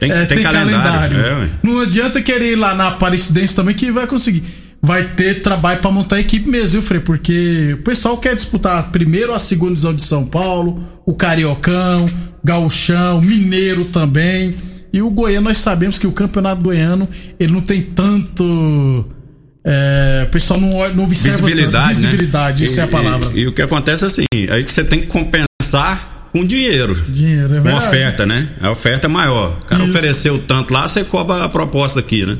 Tem- 0.00 0.10
é, 0.10 0.24
tem 0.24 0.42
calendário, 0.42 1.20
é, 1.20 1.34
ué. 1.40 1.48
não 1.62 1.80
adianta 1.82 2.22
querer 2.22 2.52
ir 2.52 2.56
lá 2.56 2.74
na 2.74 2.88
Aparecidense 2.88 3.54
também 3.54 3.74
que 3.74 3.90
vai 3.92 4.06
conseguir. 4.06 4.42
Vai 4.82 5.02
ter 5.14 5.42
trabalho 5.42 5.80
pra 5.80 5.90
montar 5.90 6.16
a 6.16 6.20
equipe 6.20 6.48
mesmo, 6.48 6.72
viu, 6.80 6.82
Frei? 6.82 7.00
Porque 7.00 7.74
o 7.78 7.82
pessoal 7.82 8.16
quer 8.18 8.36
disputar 8.36 8.88
ou 9.28 9.34
a 9.34 9.38
segunda 9.40 9.70
divisão 9.72 9.92
de 9.92 10.02
São 10.02 10.24
Paulo, 10.26 10.80
o 11.04 11.12
Cariocão, 11.14 12.06
Gauchão, 12.44 13.20
Mineiro 13.20 13.84
também. 13.86 14.54
E 14.92 15.02
o 15.02 15.10
Goiano, 15.10 15.48
nós 15.48 15.58
sabemos 15.58 15.98
que 15.98 16.06
o 16.06 16.12
campeonato 16.12 16.62
goiano, 16.62 17.08
ele 17.40 17.52
não 17.52 17.60
tem 17.62 17.82
tanto. 17.82 19.10
É, 19.64 20.24
o 20.28 20.30
pessoal 20.30 20.60
não, 20.60 20.70
não 20.94 21.04
observa 21.04 21.38
Visibilidade, 21.38 21.72
tanto. 21.72 21.88
né? 21.88 21.94
Visibilidade, 22.10 22.64
isso 22.64 22.76
E- 22.76 22.80
é 22.80 22.82
a 22.84 22.86
palavra. 22.88 23.30
E, 23.34 23.40
e 23.40 23.46
o 23.48 23.52
que 23.52 23.62
acontece 23.62 24.04
é 24.04 24.06
assim, 24.06 24.24
aí 24.50 24.62
que 24.62 24.70
você 24.70 24.84
tem 24.84 25.00
que 25.00 25.08
compensar 25.08 26.15
com 26.38 26.46
dinheiro. 26.46 26.94
Dinheiro, 27.08 27.44
é 27.54 27.58
Com 27.58 27.62
verdade. 27.62 27.86
oferta, 27.86 28.26
né? 28.26 28.48
A 28.60 28.70
oferta 28.70 29.06
é 29.06 29.08
maior. 29.08 29.58
O 29.62 29.66
cara 29.66 29.82
Isso. 29.84 29.96
ofereceu 29.96 30.42
tanto 30.46 30.72
lá, 30.72 30.86
você 30.86 31.04
cobra 31.04 31.44
a 31.44 31.48
proposta 31.48 32.00
aqui, 32.00 32.24
né? 32.26 32.36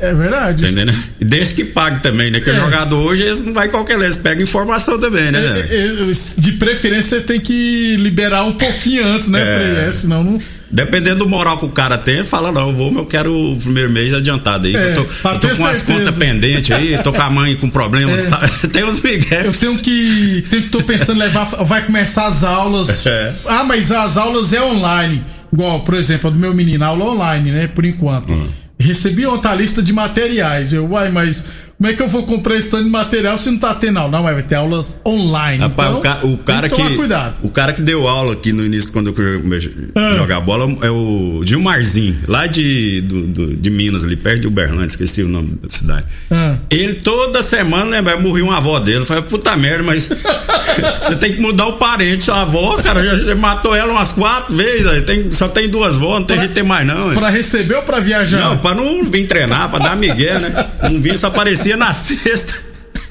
É 0.00 0.12
verdade. 0.12 0.62
Tá 0.62 0.68
entendendo? 0.70 0.92
E 1.20 1.24
desde 1.24 1.54
que 1.54 1.64
pague 1.64 2.02
também, 2.02 2.30
né? 2.30 2.40
Que 2.40 2.50
É. 2.50 2.52
o 2.54 2.56
jogador 2.64 2.96
hoje, 2.96 3.22
eles 3.22 3.44
não 3.46 3.52
vai 3.52 3.68
qualquer 3.68 3.96
vez, 3.98 4.16
pega 4.16 4.42
informação 4.42 4.98
também, 4.98 5.30
né? 5.30 5.38
É, 5.70 5.76
é, 5.76 6.12
De 6.36 6.52
preferência, 6.52 7.18
você 7.20 7.24
tem 7.24 7.38
que 7.40 7.96
liberar 7.96 8.42
um 8.44 8.52
pouquinho 8.54 9.06
antes, 9.06 9.28
né, 9.28 9.40
É. 9.40 9.54
Frei? 9.58 9.88
É, 9.88 9.92
senão 9.92 10.24
não. 10.24 10.40
Dependendo 10.74 11.20
do 11.20 11.28
moral 11.28 11.56
que 11.56 11.64
o 11.64 11.68
cara 11.68 11.96
tem, 11.96 12.16
ele 12.16 12.24
fala, 12.24 12.50
não, 12.50 12.68
eu 12.68 12.74
vou, 12.74 12.90
mas 12.90 12.98
eu 12.98 13.06
quero 13.06 13.32
o 13.32 13.56
primeiro 13.56 13.92
mês 13.92 14.12
adiantado 14.12 14.66
aí. 14.66 14.74
É, 14.74 14.90
eu 14.90 14.94
tô, 15.04 15.28
eu 15.28 15.38
tô 15.38 15.48
com 15.56 15.66
as 15.68 15.82
contas 15.82 16.18
pendentes 16.18 16.68
aí, 16.72 16.98
tô 16.98 17.12
com 17.12 17.22
a 17.22 17.30
mãe 17.30 17.54
com 17.54 17.70
problemas, 17.70 18.28
É. 18.28 18.66
Tem 18.66 18.82
uns 18.82 19.00
migué. 19.00 19.46
Eu 19.46 19.52
tenho 19.52 19.78
que. 19.78 20.44
Tenho 20.50 20.62
que 20.64 20.68
tô 20.70 20.82
pensando 20.82 21.18
em 21.18 21.20
levar. 21.20 21.44
Vai 21.62 21.86
começar 21.86 22.26
as 22.26 22.42
aulas. 22.42 23.06
É. 23.06 23.32
Ah, 23.46 23.62
mas 23.62 23.92
as 23.92 24.16
aulas 24.16 24.52
é 24.52 24.60
online. 24.60 25.24
Igual, 25.52 25.80
por 25.82 25.94
exemplo, 25.94 26.28
a 26.28 26.32
do 26.32 26.40
meu 26.40 26.52
menino, 26.52 26.84
aula 26.84 27.04
online, 27.04 27.52
né? 27.52 27.66
Por 27.68 27.84
enquanto. 27.84 28.32
Hum. 28.32 28.48
Recebi 28.76 29.24
ontem 29.24 29.46
a 29.46 29.54
lista 29.54 29.80
de 29.80 29.92
materiais. 29.92 30.72
Eu, 30.72 30.90
uai, 30.90 31.08
mas 31.08 31.46
como 31.78 31.90
é 31.90 31.94
que 31.94 32.02
eu 32.02 32.08
vou 32.08 32.22
comprar 32.24 32.56
esse 32.56 32.70
tanto 32.70 32.84
de 32.84 32.90
material 32.90 33.36
se 33.36 33.50
não 33.50 33.58
tá 33.58 33.74
tendo 33.74 33.98
aula? 33.98 34.10
Não, 34.10 34.22
mas 34.22 34.34
vai 34.34 34.42
ter 34.42 34.54
aula 34.54 34.84
online. 35.06 35.58
Rapaz, 35.62 35.88
então, 35.88 35.98
o, 35.98 36.02
ca- 36.02 36.18
o 36.22 36.36
cara 36.38 36.68
que, 36.68 36.96
cuidado. 36.96 37.34
o 37.42 37.48
cara 37.48 37.72
que 37.72 37.82
deu 37.82 38.06
aula 38.08 38.32
aqui 38.34 38.52
no 38.52 38.64
início 38.64 38.92
quando 38.92 39.08
eu 39.08 39.40
comecei 39.40 39.72
a 39.94 40.00
Ah. 40.00 40.12
jogar 40.14 40.40
bola 40.40 40.64
é 40.82 40.90
o 40.90 41.42
Gilmarzinho, 41.44 42.18
lá 42.28 42.46
de, 42.46 43.00
do, 43.02 43.22
do- 43.26 43.56
de 43.56 43.70
Minas, 43.70 44.04
ali 44.04 44.16
perto 44.16 44.42
de 44.42 44.46
Uberlândia, 44.46 44.86
esqueci 44.86 45.22
o 45.22 45.28
nome 45.28 45.58
da 45.62 45.68
cidade. 45.68 46.06
Ah. 46.30 46.56
Ele 46.70 46.94
toda 46.94 47.42
semana 47.42 47.84
lembra, 47.90 48.16
morreu 48.18 48.46
uma 48.46 48.56
avó 48.56 48.78
dele. 48.78 48.98
Eu 48.98 49.06
falei, 49.06 49.22
puta 49.24 49.56
merda, 49.56 49.82
mas 49.84 50.08
você 51.02 51.16
tem 51.16 51.34
que 51.34 51.40
mudar 51.40 51.66
o 51.66 51.72
parente, 51.74 52.30
a 52.30 52.42
avó, 52.42 52.76
cara, 52.82 53.04
já, 53.04 53.16
já 53.16 53.34
matou 53.34 53.74
ela 53.74 53.92
umas 53.92 54.12
quatro 54.12 54.54
vezes, 54.56 54.86
aí 54.86 55.02
tem, 55.02 55.30
só 55.32 55.48
tem 55.48 55.68
duas 55.68 55.96
vós, 55.96 56.20
não 56.20 56.24
tem 56.26 56.36
jeito 56.38 56.50
de 56.50 56.54
ter 56.54 56.62
mais 56.64 56.86
não. 56.86 57.12
Pra 57.14 57.28
receber 57.30 57.74
ou 57.76 57.82
pra 57.82 58.00
viajar? 58.00 58.40
Não, 58.40 58.58
pra 58.58 58.74
não 58.74 59.04
vir 59.04 59.26
treinar, 59.26 59.68
pra 59.70 59.78
dar 59.78 59.96
migué, 59.96 60.38
né? 60.38 60.66
Não 60.84 61.00
vir, 61.00 61.18
só 61.18 61.30
aparecia 61.64 61.76
na 61.76 61.92
sexta. 61.92 62.54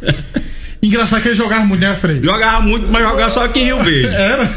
Engraçado 0.82 1.22
que 1.22 1.30
ele 1.30 1.36
jogava 1.36 1.64
muito, 1.66 1.80
né, 1.80 1.96
Frei? 1.96 2.20
Jogava 2.22 2.60
muito, 2.60 2.92
mas 2.92 3.02
jogava 3.04 3.30
só 3.30 3.46
aqui 3.46 3.62
em 3.62 3.64
Rio 3.66 3.80
Verde. 3.82 4.14
Era. 4.14 4.50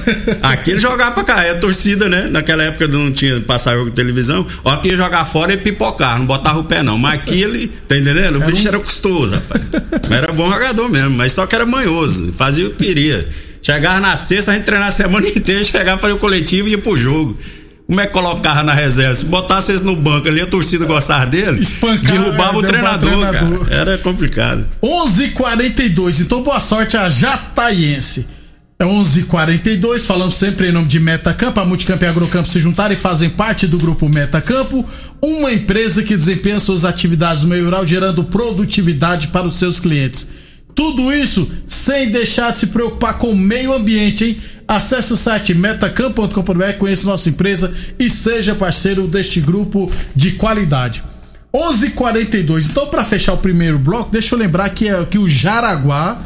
Aqui 0.43 0.73
ele 0.73 0.81
jogava 0.81 1.12
pra 1.12 1.23
cá, 1.23 1.45
é 1.45 1.55
torcida, 1.55 2.09
né? 2.09 2.26
Naquela 2.29 2.65
época 2.65 2.88
não 2.88 3.12
tinha 3.12 3.38
passar 3.43 3.76
jogo 3.76 3.91
de 3.91 3.97
televisão. 3.97 4.45
Ó, 4.65 4.73
aqui 4.73 4.88
ia 4.88 4.97
jogar 4.97 5.25
fora 5.25 5.53
e 5.53 5.57
pipocar, 5.57 6.19
não 6.19 6.26
botava 6.26 6.59
o 6.59 6.65
pé 6.65 6.83
não. 6.83 6.99
Mas 6.99 7.21
aqui 7.21 7.41
ele, 7.43 7.69
tá 7.87 7.97
entendendo? 7.97 8.41
O 8.41 8.43
Era 8.43 8.47
bicho 8.50 8.65
um- 8.65 8.69
era 8.69 8.79
custoso, 8.81 9.35
rapaz. 9.37 9.62
Mas 10.03 10.11
era 10.19 10.33
bom 10.33 10.50
jogador 10.50 10.88
mesmo, 10.91 11.11
mas 11.11 11.33
só 11.33 11.47
que 11.47 11.55
era 11.55 11.65
manhoso, 11.65 12.33
fazia 12.37 12.67
o 12.67 12.71
que 12.71 12.85
queria. 12.85 13.29
Chegava 13.62 14.00
na 14.00 14.17
sexta, 14.17 14.50
a 14.50 14.55
gente 14.55 14.65
treinava 14.65 14.88
a 14.88 14.93
semana 14.93 15.26
inteira, 15.31 15.62
chegava, 15.62 15.97
fazia 16.00 16.17
o 16.17 16.19
coletivo 16.19 16.67
e 16.67 16.73
ia 16.73 16.79
pro 16.79 16.97
jogo. 16.97 17.38
Como 17.87 18.00
é 18.00 18.07
que 18.07 18.12
colocava 18.12 18.64
na 18.64 18.75
reserva? 18.75 19.14
Se 19.14 19.25
botasse 19.26 19.71
eles 19.71 19.81
no 19.81 19.95
banco 19.95 20.26
ali, 20.26 20.40
a 20.40 20.47
torcida 20.47 20.85
gostava 20.85 21.26
dele, 21.26 21.62
Espancava, 21.62 22.19
derrubava 22.19 22.55
é, 22.55 22.59
o 22.59 22.62
treinador, 22.62 23.11
treinador. 23.11 23.64
cara. 23.66 23.75
Era 23.75 23.99
complicado. 23.99 24.69
11:42. 24.83 26.21
Então 26.21 26.43
boa 26.43 26.59
sorte 26.59 26.97
a 26.97 27.09
Jataiense. 27.09 28.26
É 28.78 28.85
11:42. 28.85 30.05
Falamos 30.05 30.35
sempre 30.35 30.69
em 30.69 30.73
nome 30.73 30.88
de 30.88 30.99
Metacampo. 30.99 31.61
A 31.61 31.64
Multicampo 31.64 32.05
e 32.05 32.07
a 32.09 32.11
Agrocampo 32.11 32.49
se 32.49 32.59
juntaram 32.59 32.93
e 32.93 32.97
fazem 32.97 33.31
parte 33.31 33.66
do 33.69 33.78
grupo 33.78 34.09
Metacampo, 34.09 34.85
uma 35.23 35.52
empresa 35.52 36.02
que 36.02 36.16
desempenha 36.16 36.59
suas 36.59 36.85
atividades 36.85 37.45
no 37.45 37.50
meio 37.50 37.64
rural, 37.66 37.87
gerando 37.87 38.25
produtividade 38.25 39.28
para 39.28 39.47
os 39.47 39.57
seus 39.57 39.78
clientes. 39.78 40.26
Tudo 40.76 41.12
isso 41.12 41.50
sem 41.66 42.12
deixar 42.12 42.52
de 42.52 42.59
se 42.59 42.66
preocupar 42.68 43.18
com 43.18 43.30
o 43.33 43.37
meio 43.37 43.73
ambiente, 43.73 44.25
hein? 44.25 44.37
Acesse 44.68 45.12
o 45.12 45.16
site 45.16 45.54
metacampo.com.br, 45.54 46.73
conheça 46.78 47.06
nossa 47.06 47.28
empresa 47.30 47.75
e 47.99 48.09
seja 48.11 48.54
parceiro 48.54 49.09
deste 49.09 49.40
grupo 49.40 49.90
de 50.14 50.33
qualidade. 50.33 51.02
11:42. 51.54 52.66
Então, 52.71 52.87
para 52.88 53.04
fechar 53.04 53.33
o 53.33 53.38
primeiro 53.38 53.78
bloco, 53.78 54.11
deixa 54.11 54.35
eu 54.35 54.38
lembrar 54.38 54.68
que, 54.71 54.88
é, 54.88 55.04
que 55.06 55.18
o 55.18 55.28
Jaraguá, 55.28 56.21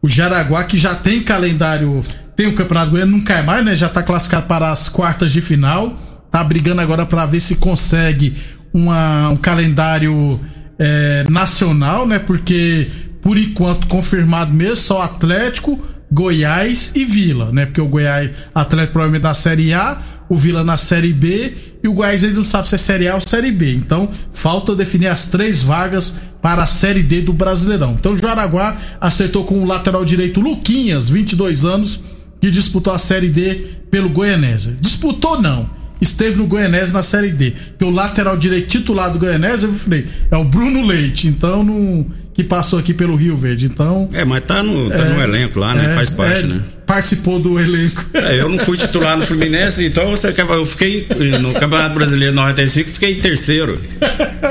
o 0.00 0.08
Jaraguá 0.08 0.62
que 0.64 0.78
já 0.78 0.94
tem 0.94 1.20
calendário, 1.22 2.00
tem 2.36 2.46
o 2.46 2.54
Campeonato 2.54 2.92
Goiano, 2.92 3.12
não 3.12 3.20
cai 3.24 3.42
mais, 3.42 3.64
né? 3.64 3.74
Já 3.74 3.88
tá 3.88 4.02
classificado 4.02 4.46
para 4.46 4.70
as 4.70 4.88
quartas 4.88 5.32
de 5.32 5.40
final. 5.40 5.98
Tá 6.30 6.44
brigando 6.44 6.80
agora 6.80 7.04
para 7.04 7.26
ver 7.26 7.40
se 7.40 7.56
consegue 7.56 8.34
uma- 8.72 9.30
um 9.30 9.36
calendário 9.36 10.38
é, 10.78 11.26
nacional, 11.28 12.06
né? 12.06 12.18
Porque 12.18 12.86
por 13.22 13.36
enquanto 13.36 13.86
confirmado 13.86 14.52
mesmo 14.52 14.76
só 14.76 15.02
Atlético, 15.02 15.78
Goiás 16.10 16.92
e 16.94 17.04
Vila, 17.04 17.52
né? 17.52 17.66
Porque 17.66 17.80
o 17.80 17.86
Goiás, 17.86 18.30
Atlético 18.54 18.94
provavelmente 18.94 19.22
na 19.22 19.34
Série 19.34 19.72
A, 19.72 19.98
o 20.28 20.36
Vila 20.36 20.64
na 20.64 20.76
Série 20.76 21.12
B 21.12 21.54
e 21.82 21.88
o 21.88 21.92
Goiás 21.92 22.24
ainda 22.24 22.36
não 22.36 22.44
sabe 22.44 22.68
se 22.68 22.74
é 22.74 22.78
Série 22.78 23.08
A 23.08 23.14
ou 23.14 23.20
Série 23.20 23.52
B. 23.52 23.74
Então, 23.74 24.08
falta 24.32 24.74
definir 24.74 25.08
as 25.08 25.26
três 25.26 25.62
vagas 25.62 26.14
para 26.42 26.62
a 26.62 26.66
Série 26.66 27.02
D 27.02 27.20
do 27.20 27.32
Brasileirão. 27.32 27.92
Então, 27.98 28.12
o 28.12 28.18
Jaraguá 28.18 28.76
acertou 29.00 29.44
com 29.44 29.62
o 29.62 29.66
lateral 29.66 30.04
direito 30.04 30.40
Luquinhas, 30.40 31.08
22 31.08 31.64
anos, 31.64 32.00
que 32.40 32.50
disputou 32.50 32.92
a 32.92 32.98
Série 32.98 33.28
D 33.28 33.54
pelo 33.90 34.08
Goianésia. 34.08 34.76
Disputou 34.80 35.40
não. 35.40 35.79
Esteve 36.00 36.36
no 36.36 36.46
Goianese 36.46 36.92
na 36.92 37.02
Série 37.02 37.30
D. 37.30 37.50
Porque 37.50 37.84
o 37.84 37.90
lateral 37.90 38.36
direito 38.36 38.68
titular 38.68 39.12
do 39.12 39.18
Goianese, 39.18 39.64
eu 39.64 39.74
falei, 39.74 40.06
é 40.30 40.36
o 40.36 40.44
Bruno 40.44 40.86
Leite, 40.86 41.28
então 41.28 41.62
não, 41.62 42.06
que 42.34 42.42
passou 42.42 42.78
aqui 42.78 42.94
pelo 42.94 43.16
Rio 43.16 43.36
Verde. 43.36 43.66
Então. 43.66 44.08
É, 44.12 44.24
mas 44.24 44.42
tá 44.44 44.62
no, 44.62 44.90
tá 44.90 45.04
no 45.04 45.20
elenco 45.20 45.58
lá, 45.58 45.74
né? 45.74 45.92
é, 45.92 45.94
Faz 45.94 46.10
parte, 46.10 46.44
é, 46.44 46.46
né? 46.46 46.60
Participou 46.90 47.38
do 47.38 47.58
elenco. 47.60 48.04
É, 48.12 48.40
eu 48.40 48.48
não 48.48 48.58
fui 48.58 48.76
titular 48.76 49.16
no 49.16 49.24
Fluminense, 49.24 49.84
então. 49.84 50.12
Eu 50.48 50.66
fiquei 50.66 51.06
no 51.40 51.52
Campeonato 51.54 51.94
Brasileiro 51.94 52.34
95, 52.34 52.90
fiquei 52.90 53.12
em 53.12 53.20
terceiro. 53.20 53.80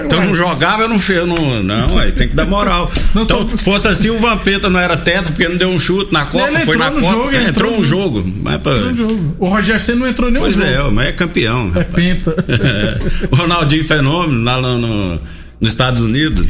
Então 0.05 0.23
não 0.25 0.33
jogava, 0.33 0.83
eu 0.83 0.87
não 0.89 0.99
eu 1.09 1.27
não. 1.27 1.61
Não, 1.63 1.97
aí 1.97 2.13
tem 2.13 2.29
que 2.29 2.35
dar 2.35 2.45
moral. 2.47 2.89
Não, 3.13 3.23
então, 3.23 3.45
tô- 3.45 3.57
se 3.57 3.63
fosse 3.63 3.87
assim, 3.89 4.09
o 4.09 4.17
Vampeta 4.19 4.69
não 4.69 4.79
era 4.79 4.95
teto, 4.95 5.33
porque 5.33 5.49
não 5.49 5.57
deu 5.57 5.67
um 5.69 5.77
chute 5.79 6.13
na 6.13 6.25
Copa, 6.25 6.47
Ele 6.47 6.59
foi 6.59 6.75
entrou 6.75 6.77
na 6.77 7.01
Copa. 7.01 7.01
jogo, 7.01 7.29
é, 7.35 7.43
entrou 7.43 7.49
entrou 7.69 7.81
um 7.81 7.83
jogo. 7.83 8.33
Mas, 8.41 8.61
pô, 8.61 8.69
No 8.69 8.95
jogo. 8.95 9.35
O 9.37 9.47
Roger 9.49 9.79
Senna 9.81 9.99
não 9.99 10.07
entrou 10.07 10.31
nem 10.31 10.41
pois 10.41 10.55
jogo. 10.55 10.67
é, 10.67 10.89
mas 10.91 11.07
é 11.07 11.11
campeão. 11.11 11.71
É 11.75 11.79
rapaz. 11.79 11.93
penta. 11.93 12.35
É. 12.49 13.27
O 13.31 13.35
Ronaldinho 13.35 13.83
Fenômeno, 13.83 14.43
lá 14.45 14.61
no- 14.61 15.19
nos 15.59 15.71
Estados 15.73 16.01
Unidos, 16.01 16.47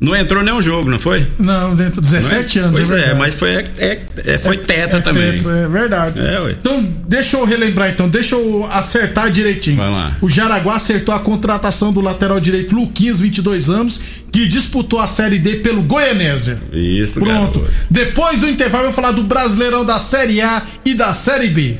não 0.00 0.14
entrou 0.14 0.42
nenhum 0.42 0.60
jogo, 0.60 0.90
não 0.90 0.98
foi? 0.98 1.26
Não, 1.38 1.74
dentro 1.74 2.00
de 2.02 2.10
Não 2.10 2.18
é? 2.18 2.20
17 2.20 2.58
anos. 2.58 2.78
Pois 2.78 2.90
é, 2.90 2.94
verdade. 2.96 3.18
mas 3.18 3.34
foi, 3.34 3.50
é, 3.50 4.02
é- 4.26 4.38
foi 4.38 4.58
teta 4.58 4.98
É 4.98 5.00
também. 5.00 5.32
tetra, 5.32 5.56
é 5.56 5.68
verdade. 5.68 6.20
É, 6.20 6.40
ué. 6.40 6.50
Então, 6.52 6.82
deixa 7.08 7.36
eu 7.36 7.44
relembrar 7.44 7.90
então, 7.90 8.08
deixa 8.08 8.34
eu 8.34 8.68
acertar 8.70 9.30
direitinho. 9.30 9.76
Vai 9.78 9.90
lá. 9.90 10.12
O 10.20 10.28
Jaraguá 10.28 10.76
acertou 10.76 11.14
a 11.14 11.18
contratação 11.20 11.92
do 11.92 12.00
lateral 12.00 12.38
direito 12.38 12.74
Luquinhas, 12.74 13.20
22 13.20 13.68
anos, 13.70 14.00
que 14.30 14.46
disputou 14.48 15.00
a 15.00 15.06
Série 15.06 15.38
D 15.38 15.56
pelo 15.56 15.82
Goianésia. 15.82 16.60
Isso, 16.72 17.18
Pronto. 17.20 17.60
garoto. 17.60 17.74
Depois 17.90 18.40
do 18.40 18.48
intervalo, 18.48 18.84
eu 18.84 18.90
vou 18.92 18.94
falar 19.02 19.12
do 19.12 19.22
Brasileirão 19.22 19.84
da 19.84 19.98
Série 19.98 20.40
A 20.42 20.62
e 20.84 20.94
da 20.94 21.14
Série 21.14 21.48
B. 21.48 21.78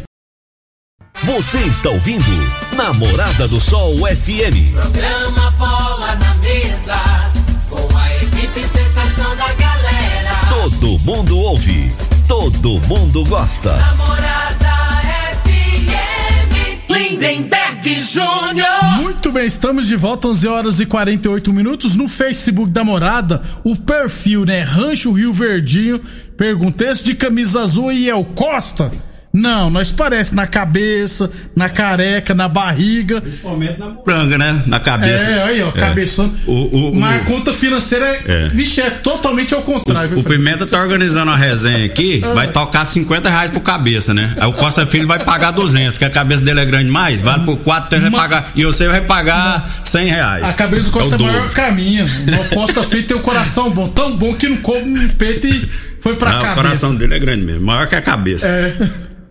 Você 1.24 1.58
está 1.58 1.88
ouvindo 1.90 2.24
Namorada 2.74 3.48
do 3.48 3.58
Sol 3.60 3.96
FM. 4.06 4.72
Programa 4.74 5.50
Bola 5.52 6.14
na 6.16 6.34
Mesa, 6.36 6.94
Todo 10.78 10.98
mundo 10.98 11.38
ouve, 11.38 11.90
todo 12.28 12.78
mundo 12.86 13.24
gosta. 13.24 13.74
Namorada 13.78 14.68
FM. 15.42 16.90
Lindenberg 16.90 18.00
Júnior. 18.00 18.84
Muito 19.00 19.32
bem, 19.32 19.46
estamos 19.46 19.88
de 19.88 19.96
volta, 19.96 20.28
11 20.28 20.48
horas 20.48 20.78
e 20.78 20.84
48 20.84 21.50
minutos. 21.50 21.96
No 21.96 22.08
Facebook 22.08 22.70
da 22.70 22.84
morada, 22.84 23.40
o 23.64 23.74
perfil, 23.74 24.44
né? 24.44 24.60
Rancho 24.60 25.12
Rio 25.12 25.32
Verdinho. 25.32 25.98
Pergunta: 26.36 26.84
esse 26.84 27.02
de 27.04 27.14
camisa 27.14 27.62
azul 27.62 27.88
aí 27.88 28.10
é 28.10 28.14
o 28.14 28.24
Costa? 28.24 28.92
Não, 29.38 29.68
nós 29.68 29.92
parece 29.92 30.34
na 30.34 30.46
cabeça, 30.46 31.30
na 31.54 31.68
careca, 31.68 32.34
na 32.34 32.48
barriga. 32.48 33.20
Principalmente 33.20 33.78
na 33.78 33.94
franga, 34.02 34.38
né? 34.38 34.62
Na 34.66 34.80
cabeça. 34.80 35.24
É, 35.26 35.42
aí, 35.42 35.62
ó, 35.62 35.70
cabeção. 35.72 36.32
O, 36.46 36.52
o, 36.52 36.90
o, 36.92 36.96
Mas 37.00 37.20
a 37.20 37.24
conta 37.26 37.52
financeira 37.52 38.06
é, 38.06 38.22
É. 38.26 38.48
vixe, 38.48 38.80
é 38.80 38.88
totalmente 38.88 39.52
ao 39.54 39.60
contrário. 39.60 40.18
o 40.18 40.22
Fred? 40.22 40.38
Pimenta 40.38 40.64
tá 40.64 40.80
organizando 40.80 41.30
uma 41.30 41.36
resenha 41.36 41.84
aqui, 41.84 42.22
Ah. 42.24 42.32
vai 42.32 42.50
tocar 42.50 42.84
50 42.86 43.28
reais 43.28 43.50
por 43.50 43.60
cabeça, 43.60 44.14
né? 44.14 44.34
Aí 44.38 44.46
o 44.48 44.54
Costa 44.54 44.86
Filho 44.86 45.06
vai 45.06 45.18
pagar 45.22 45.50
200, 45.50 45.98
que 45.98 46.04
a 46.04 46.10
cabeça 46.10 46.42
dele 46.42 46.60
é 46.60 46.64
grande 46.64 46.86
demais, 46.86 47.20
vale 47.20 47.44
por 47.44 47.58
4, 47.58 47.86
então 47.88 47.98
ele 47.98 48.10
vai 48.10 48.10
Ma- 48.12 48.22
pagar, 48.22 48.52
e 48.56 48.64
você 48.64 48.88
vai 48.88 49.02
pagar 49.02 49.80
100 49.84 50.08
reais. 50.08 50.44
A 50.44 50.52
cabeça 50.54 50.84
do 50.84 50.90
Costa 50.90 51.14
é 51.14 51.18
é 51.18 51.20
o 51.20 51.24
maior 51.24 51.38
dobro. 51.40 51.54
caminho. 51.54 52.06
O 52.06 52.54
Costa 52.54 52.82
Feito 52.84 53.08
tem 53.08 53.16
um 53.18 53.20
coração 53.20 53.70
bom, 53.70 53.86
tão 53.88 54.16
bom 54.16 54.32
que 54.34 54.48
não 54.48 54.56
come 54.56 54.82
no 54.98 55.08
peito 55.14 55.46
e 55.46 55.68
foi 56.00 56.14
pra 56.16 56.30
Não, 56.30 56.36
cabeça. 56.38 56.52
o 56.52 56.62
coração 56.62 56.94
dele 56.94 57.14
é 57.14 57.18
grande 57.18 57.44
mesmo, 57.44 57.62
maior 57.66 57.86
que 57.86 57.94
a 57.96 58.00
cabeça. 58.02 58.46
É. 58.48 58.74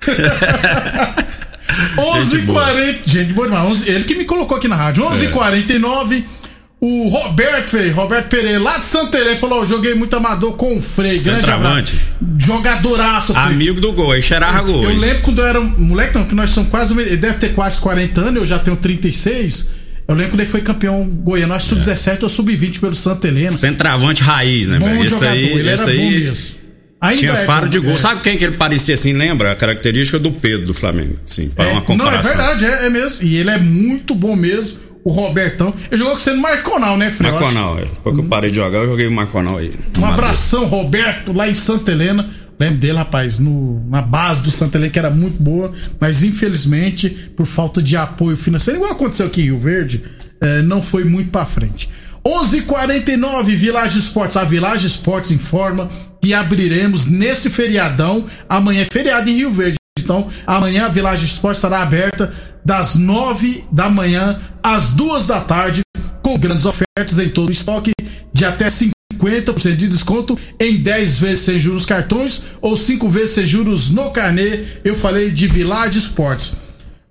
Gente 2.21 2.45
boa. 2.45 2.65
11h40. 2.67 2.97
Gente, 3.05 3.33
boa 3.33 3.47
demais. 3.47 3.67
11 3.69 3.89
Ele 3.89 4.03
que 4.03 4.15
me 4.15 4.25
colocou 4.25 4.57
aqui 4.57 4.67
na 4.67 4.75
rádio. 4.75 5.03
É. 5.03 5.07
11h49. 5.07 6.23
O 6.79 7.07
Roberto, 7.07 7.71
velho, 7.71 7.95
Roberto 7.95 8.27
Pereira, 8.27 8.59
lá 8.59 8.77
de 8.77 8.85
Santa 8.85 9.17
Helena, 9.17 9.37
falou: 9.37 9.59
"Eu 9.59 9.65
joguei 9.65 9.95
muito 9.95 10.15
amador 10.15 10.53
com 10.53 10.77
o 10.77 10.81
Frei. 10.81 11.17
Grande 11.17 11.49
abraço. 11.49 11.95
Jogadoraço, 12.37 13.33
Frei. 13.33 13.45
Amigo 13.45 13.79
do 13.81 13.93
gol, 13.93 14.11
aí 14.11 14.21
cheirava 14.21 14.61
gol. 14.61 14.83
Eu 14.83 14.91
hein? 14.91 14.99
lembro 14.99 15.21
quando 15.23 15.39
eu 15.39 15.47
era 15.47 15.59
moleque, 15.61 16.15
não, 16.15 16.25
que 16.25 16.35
nós 16.35 16.51
somos 16.51 16.69
quase. 16.69 16.93
Ele 16.99 17.17
deve 17.17 17.39
ter 17.39 17.53
quase 17.53 17.79
40 17.79 18.21
anos, 18.21 18.35
eu 18.35 18.45
já 18.45 18.59
tenho 18.59 18.75
36. 18.75 19.69
Eu 20.07 20.13
lembro 20.13 20.33
quando 20.33 20.41
ele 20.41 20.49
foi 20.49 20.61
campeão 20.61 21.07
goiano, 21.07 21.53
acho 21.53 21.69
sub-17 21.69 22.23
ou 22.23 22.29
sub-20 22.29 22.79
pelo 22.79 22.93
Santa 22.93 23.27
Helena. 23.27 23.51
Centroavante 23.51 24.21
raiz, 24.21 24.67
né, 24.67 24.77
Bom 24.77 24.85
velho? 24.85 25.07
Jogador, 25.07 25.33
aí, 25.33 25.45
ele 25.45 25.69
era 25.69 25.83
bom 25.83 25.89
aí 25.89 26.23
mesmo. 26.25 26.64
Ainda 27.01 27.17
tinha 27.19 27.31
é 27.33 27.45
faro 27.45 27.65
bom, 27.65 27.69
de 27.69 27.79
gol. 27.79 27.93
é. 27.93 27.97
Sabe 27.97 28.21
quem 28.21 28.37
que 28.37 28.43
ele 28.43 28.55
parecia 28.57 28.95
assim? 28.95 29.13
Lembra? 29.13 29.51
A 29.51 29.55
característica 29.55 30.17
do 30.17 30.31
Pedro 30.31 30.65
do 30.67 30.73
Flamengo. 30.73 31.15
Sim, 31.25 31.49
para 31.49 31.65
É, 31.65 31.67
uma 31.71 31.73
não, 31.75 31.81
é 31.81 31.85
comparação. 31.85 32.35
verdade, 32.35 32.65
é, 32.65 32.85
é 32.85 32.89
mesmo. 32.89 33.23
E 33.25 33.35
ele 33.35 33.49
é 33.49 33.57
muito 33.59 34.15
bom 34.15 34.35
mesmo, 34.35 34.79
o 35.03 35.11
Robertão. 35.11 35.73
Ele 35.91 35.97
jogou 35.97 36.13
com 36.15 36.19
você 36.19 36.31
no 36.33 36.41
Marconal, 36.41 36.97
né, 36.97 37.11
Fred? 37.11 37.31
Marconal, 37.33 37.77
é. 37.79 37.83
Que 37.83 38.19
eu 38.19 38.23
parei 38.23 38.49
de 38.49 38.55
jogar, 38.55 38.79
eu 38.79 38.87
joguei 38.87 39.07
o 39.07 39.11
Marconal 39.11 39.57
aí. 39.57 39.71
Um 39.99 40.05
abração, 40.05 40.65
Roberto, 40.65 41.31
lá 41.33 41.47
em 41.47 41.53
Santa 41.53 41.91
Helena. 41.91 42.27
Lembro 42.57 42.77
dele, 42.77 42.97
rapaz, 42.97 43.37
no, 43.37 43.85
na 43.89 44.01
base 44.01 44.41
do 44.41 44.49
Santa 44.49 44.77
Helena, 44.77 44.89
que 44.91 44.97
era 44.97 45.09
muito 45.11 45.43
boa, 45.43 45.73
mas 45.99 46.23
infelizmente, 46.23 47.09
por 47.35 47.45
falta 47.45 47.81
de 47.81 47.97
apoio 47.97 48.37
financeiro, 48.37 48.79
igual 48.79 48.93
aconteceu 48.93 49.25
aqui 49.25 49.41
em 49.41 49.45
Rio 49.45 49.59
Verde, 49.59 50.01
eh, 50.39 50.61
não 50.61 50.81
foi 50.81 51.03
muito 51.03 51.29
pra 51.31 51.45
frente. 51.45 51.89
11:49 52.25 53.55
Village 53.55 53.99
Esportes. 53.99 54.35
A 54.35 54.43
Village 54.43 54.87
Esportes 54.87 55.31
informa 55.31 55.89
que 56.21 56.33
abriremos 56.33 57.05
nesse 57.05 57.49
feriadão. 57.49 58.25
Amanhã 58.49 58.81
é 58.81 58.87
feriado 58.91 59.29
em 59.29 59.35
Rio 59.35 59.53
Verde. 59.53 59.75
Então, 59.99 60.27
amanhã 60.45 60.85
a 60.85 60.89
Village 60.89 61.25
Esportes 61.25 61.59
estará 61.59 61.81
aberta 61.81 62.33
das 62.63 62.95
9 62.95 63.63
da 63.71 63.89
manhã 63.89 64.39
às 64.61 64.91
2 64.91 65.27
da 65.27 65.39
tarde, 65.39 65.81
com 66.21 66.37
grandes 66.37 66.65
ofertas 66.65 67.19
em 67.19 67.29
todo 67.29 67.49
o 67.49 67.51
estoque 67.51 67.91
de 68.33 68.43
até 68.43 68.67
50% 68.67 69.75
de 69.75 69.87
desconto 69.87 70.37
em 70.59 70.77
10 70.77 71.19
vezes 71.19 71.45
sem 71.45 71.59
juros 71.59 71.85
cartões 71.85 72.41
ou 72.59 72.75
5 72.75 73.07
vezes 73.07 73.31
sem 73.31 73.47
juros 73.47 73.91
no 73.91 74.09
carnê. 74.11 74.63
Eu 74.83 74.95
falei 74.95 75.29
de 75.29 75.47
Village 75.47 75.99
Esportes. 75.99 76.53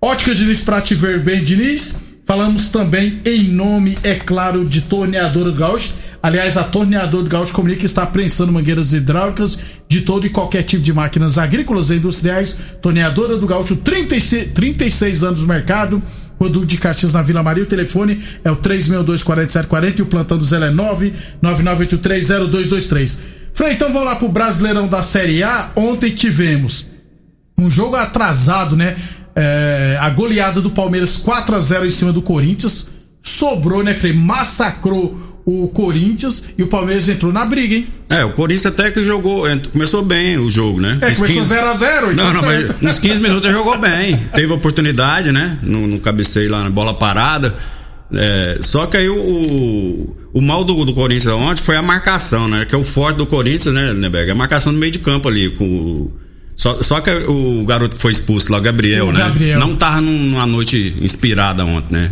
Ótica 0.03 0.35
Diniz 0.35 0.59
pra 0.61 0.81
te 0.81 0.95
ver 0.95 1.21
bem, 1.21 1.43
Diniz. 1.43 2.04
Falamos 2.27 2.69
também 2.69 3.21
em 3.25 3.45
nome, 3.49 3.99
é 4.03 4.15
claro, 4.15 4.65
de 4.65 4.81
Torneadora 4.83 5.51
do 5.51 5.59
Gaúcho. 5.59 5.93
Aliás, 6.23 6.57
a 6.57 6.65
Torneadora 6.65 7.23
do 7.23 7.29
Gaúcho 7.29 7.53
comunica 7.53 7.85
está 7.85 8.07
prensando 8.07 8.51
mangueiras 8.51 8.95
hidráulicas 8.95 9.59
de 9.87 10.01
todo 10.01 10.25
e 10.27 10.31
qualquer 10.31 10.63
tipo 10.63 10.83
de 10.83 10.91
máquinas 10.91 11.37
agrícolas 11.37 11.91
e 11.91 11.97
industriais. 11.97 12.57
Torneadora 12.81 13.37
do 13.37 13.47
Gaúcho, 13.47 13.77
36, 13.77 14.53
36 14.53 15.23
anos 15.23 15.41
no 15.41 15.47
mercado. 15.47 16.03
Produto 16.39 16.67
de 16.67 16.79
Caxias 16.79 17.13
na 17.13 17.21
Vila 17.21 17.43
Maria. 17.43 17.63
O 17.63 17.67
telefone 17.67 18.19
é 18.43 18.51
o 18.51 18.57
362-4740 18.57 19.99
e 19.99 20.03
o 20.03 20.07
plantão 20.07 20.39
do 20.39 20.45
Zé 20.47 20.57
é 20.57 20.73
999830223. 21.43 23.19
Frei, 23.53 23.75
então 23.75 23.93
vamos 23.93 24.09
lá 24.09 24.17
pro 24.17 24.29
Brasileirão 24.29 24.89
da 24.89 25.03
Série 25.03 25.43
A. 25.43 25.71
Ontem 25.77 26.11
tivemos 26.11 26.87
um 27.59 27.71
jogo 27.71 27.97
atrasado, 27.97 28.75
né? 28.77 28.97
É, 29.37 29.97
a 30.01 30.11
goleada 30.11 30.61
do 30.61 30.71
Palmeiras 30.71 31.17
4 31.17 31.57
a 31.57 31.61
0 31.61 31.87
em 31.87 31.91
cima 31.91 32.13
do 32.13 32.23
Corinthians. 32.23 32.89
Sobrou, 33.23 33.83
né, 33.83 33.95
Frei? 33.95 34.13
Massacrou 34.13 35.19
o 35.47 35.69
Corinthians 35.69 36.45
e 36.57 36.63
o 36.63 36.67
Palmeiras 36.69 37.09
entrou 37.09 37.33
na 37.33 37.45
briga, 37.45 37.75
hein? 37.75 37.87
É, 38.09 38.25
o 38.25 38.33
Corinthians 38.33 38.67
até 38.67 38.91
que 38.91 39.03
jogou, 39.03 39.45
começou 39.73 40.03
bem 40.03 40.39
o 40.39 40.49
jogo, 40.49 40.81
né? 40.81 40.99
É, 41.01 41.11
Nos 41.11 41.19
começou 41.19 41.43
15 41.43 41.55
0x0, 41.55 42.01
Não, 42.15 42.33
não, 42.33 42.43
mas 42.43 42.67
certo. 42.67 42.83
nos 42.83 42.99
15 42.99 43.21
minutos 43.21 43.51
jogou 43.51 43.79
bem. 43.79 44.17
Teve 44.35 44.53
oportunidade, 44.53 45.33
né? 45.33 45.59
No, 45.63 45.87
no 45.87 45.99
cabeceio 46.01 46.51
lá 46.51 46.63
na 46.63 46.71
bola 46.71 46.95
parada. 46.95 47.55
É, 48.13 48.59
só 48.61 48.87
que 48.87 48.97
aí 48.97 49.09
o, 49.09 49.17
o, 49.19 50.17
o 50.35 50.41
mal 50.41 50.65
do, 50.65 50.85
do 50.85 50.95
Corinthians 50.95 51.35
ontem 51.35 51.63
foi 51.63 51.77
a 51.77 51.83
marcação, 51.83 52.49
né? 52.49 52.65
Que 52.65 52.75
é 52.75 52.79
o 52.79 52.85
forte 52.85 53.17
do 53.17 53.27
Corinthians, 53.27 53.75
né, 53.75 53.93
Neberg? 53.93 54.31
A 54.31 54.35
marcação 54.35 54.73
no 54.73 54.79
meio 54.79 54.93
de 54.93 54.99
campo 54.99 55.29
ali. 55.29 55.51
Com 55.51 55.65
o, 55.67 56.13
só, 56.57 56.83
só 56.83 57.01
que 57.01 57.11
o 57.11 57.65
garoto 57.65 57.97
que 57.97 58.03
foi 58.03 58.13
expulso 58.13 58.51
lá, 58.53 58.59
o 58.59 58.61
Gabriel, 58.63 59.09
O 59.09 59.13
né? 59.13 59.19
Gabriel. 59.21 59.59
Não 59.61 59.75
tava 59.77 60.01
num- 60.01 60.19
numa 60.31 60.47
noite 60.47 60.95
inspirada 61.01 61.65
ontem, 61.65 61.93
né? 61.95 62.11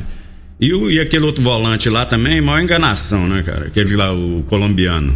E, 0.60 0.72
o, 0.72 0.90
e 0.90 1.00
aquele 1.00 1.24
outro 1.24 1.42
volante 1.42 1.88
lá 1.88 2.04
também, 2.06 2.40
maior 2.40 2.60
enganação, 2.62 3.26
né, 3.26 3.42
cara? 3.42 3.66
Aquele 3.66 3.96
lá, 3.96 4.12
o 4.12 4.44
colombiano. 4.48 5.14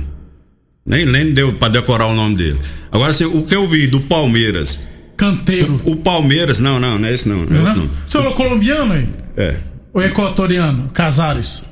Nem, 0.85 1.05
nem 1.05 1.33
deu 1.33 1.53
pra 1.53 1.69
decorar 1.69 2.07
o 2.07 2.15
nome 2.15 2.37
dele. 2.37 2.59
Agora, 2.91 3.11
assim, 3.11 3.25
o 3.25 3.43
que 3.43 3.55
eu 3.55 3.67
vi 3.69 3.87
do 3.87 4.01
Palmeiras. 4.01 4.87
Canteiro. 5.17 5.81
O 5.85 5.97
Palmeiras, 5.97 6.59
não, 6.59 6.79
não, 6.79 6.99
não 6.99 7.09
é 7.09 7.15
esse 7.15 7.29
não. 7.29 7.45
Não, 7.45 7.71
é 7.71 7.75
não. 7.75 7.89
Você 8.07 8.19
falou 8.19 8.35
colombiano 8.35 8.93
aí? 8.93 9.09
É. 9.37 9.57
Ou 9.93 10.03
equatoriano? 10.03 10.91
Casares. 10.93 11.63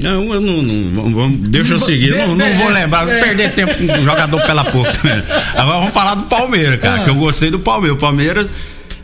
Não, 0.00 0.34
eu 0.34 0.40
não, 0.40 0.62
não 0.62 1.12
vamos, 1.12 1.36
deixa 1.50 1.74
eu 1.74 1.78
seguir. 1.78 2.16
Não, 2.16 2.34
não 2.34 2.54
vou 2.58 2.68
lembrar, 2.68 3.04
vou 3.04 3.14
perder 3.14 3.52
tempo 3.52 3.74
com 3.74 4.00
o 4.00 4.02
jogador 4.04 4.40
pela 4.42 4.64
porta. 4.64 4.98
Agora 5.56 5.78
vamos 5.78 5.94
falar 5.94 6.14
do 6.14 6.22
Palmeiras, 6.24 6.80
cara, 6.80 7.00
Ah. 7.02 7.04
que 7.04 7.10
eu 7.10 7.14
gostei 7.14 7.50
do 7.50 7.58
Palmeiras. 7.58 7.96
O 7.96 8.00
Palmeiras. 8.00 8.52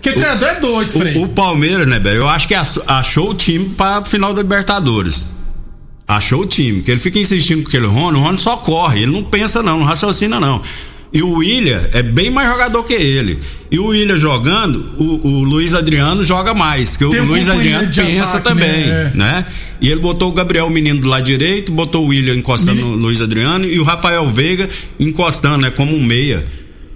Que 0.02 0.12
treinador 0.12 0.48
é 0.48 0.60
doido, 0.60 0.92
Frei. 0.92 1.16
O, 1.16 1.24
o 1.24 1.28
Palmeiras, 1.28 1.86
né, 1.86 1.98
velho? 1.98 2.18
Eu 2.22 2.28
acho 2.28 2.46
que 2.46 2.54
ach- 2.54 2.78
achou 2.86 3.30
o 3.30 3.34
time 3.34 3.70
pra 3.70 4.04
final 4.04 4.32
da 4.32 4.40
Libertadores. 4.42 5.34
Achou 6.08 6.42
o 6.42 6.46
time, 6.46 6.82
que 6.82 6.90
ele 6.92 7.00
fica 7.00 7.18
insistindo 7.18 7.62
com 7.64 7.68
aquele 7.68 7.86
Rony, 7.86 8.16
o 8.16 8.20
Rony 8.22 8.38
só 8.38 8.56
corre, 8.56 9.02
ele 9.02 9.10
não 9.12 9.24
pensa 9.24 9.60
não, 9.62 9.80
não 9.80 9.84
raciocina 9.86 10.38
não. 10.38 10.62
E 11.12 11.22
o 11.22 11.30
William 11.34 11.82
é 11.92 12.02
bem 12.02 12.30
mais 12.30 12.48
jogador 12.48 12.82
que 12.82 12.94
ele. 12.94 13.38
E 13.70 13.78
o 13.78 13.86
William 13.86 14.18
jogando, 14.18 14.84
o, 14.98 15.26
o 15.26 15.44
Luiz 15.44 15.74
Adriano 15.74 16.22
joga 16.22 16.52
mais, 16.52 16.96
que 16.96 17.04
o 17.04 17.24
Luiz 17.24 17.48
Adriano 17.48 17.88
pensa 17.94 18.36
ataque, 18.36 18.48
também, 18.48 18.86
né? 18.86 19.12
né? 19.14 19.46
E 19.80 19.90
ele 19.90 20.00
botou 20.00 20.30
o 20.30 20.32
Gabriel 20.32 20.68
Menino 20.70 21.00
do 21.00 21.08
lado 21.08 21.24
direito, 21.24 21.72
botou 21.72 22.04
o 22.04 22.08
William 22.08 22.34
encostando 22.34 22.80
no 22.80 22.96
Luiz 22.96 23.20
Adriano 23.20 23.64
e 23.66 23.78
o 23.78 23.82
Rafael 23.82 24.26
Veiga 24.30 24.68
encostando, 24.98 25.58
né, 25.58 25.70
como 25.70 25.94
um 25.94 26.02
meia. 26.02 26.44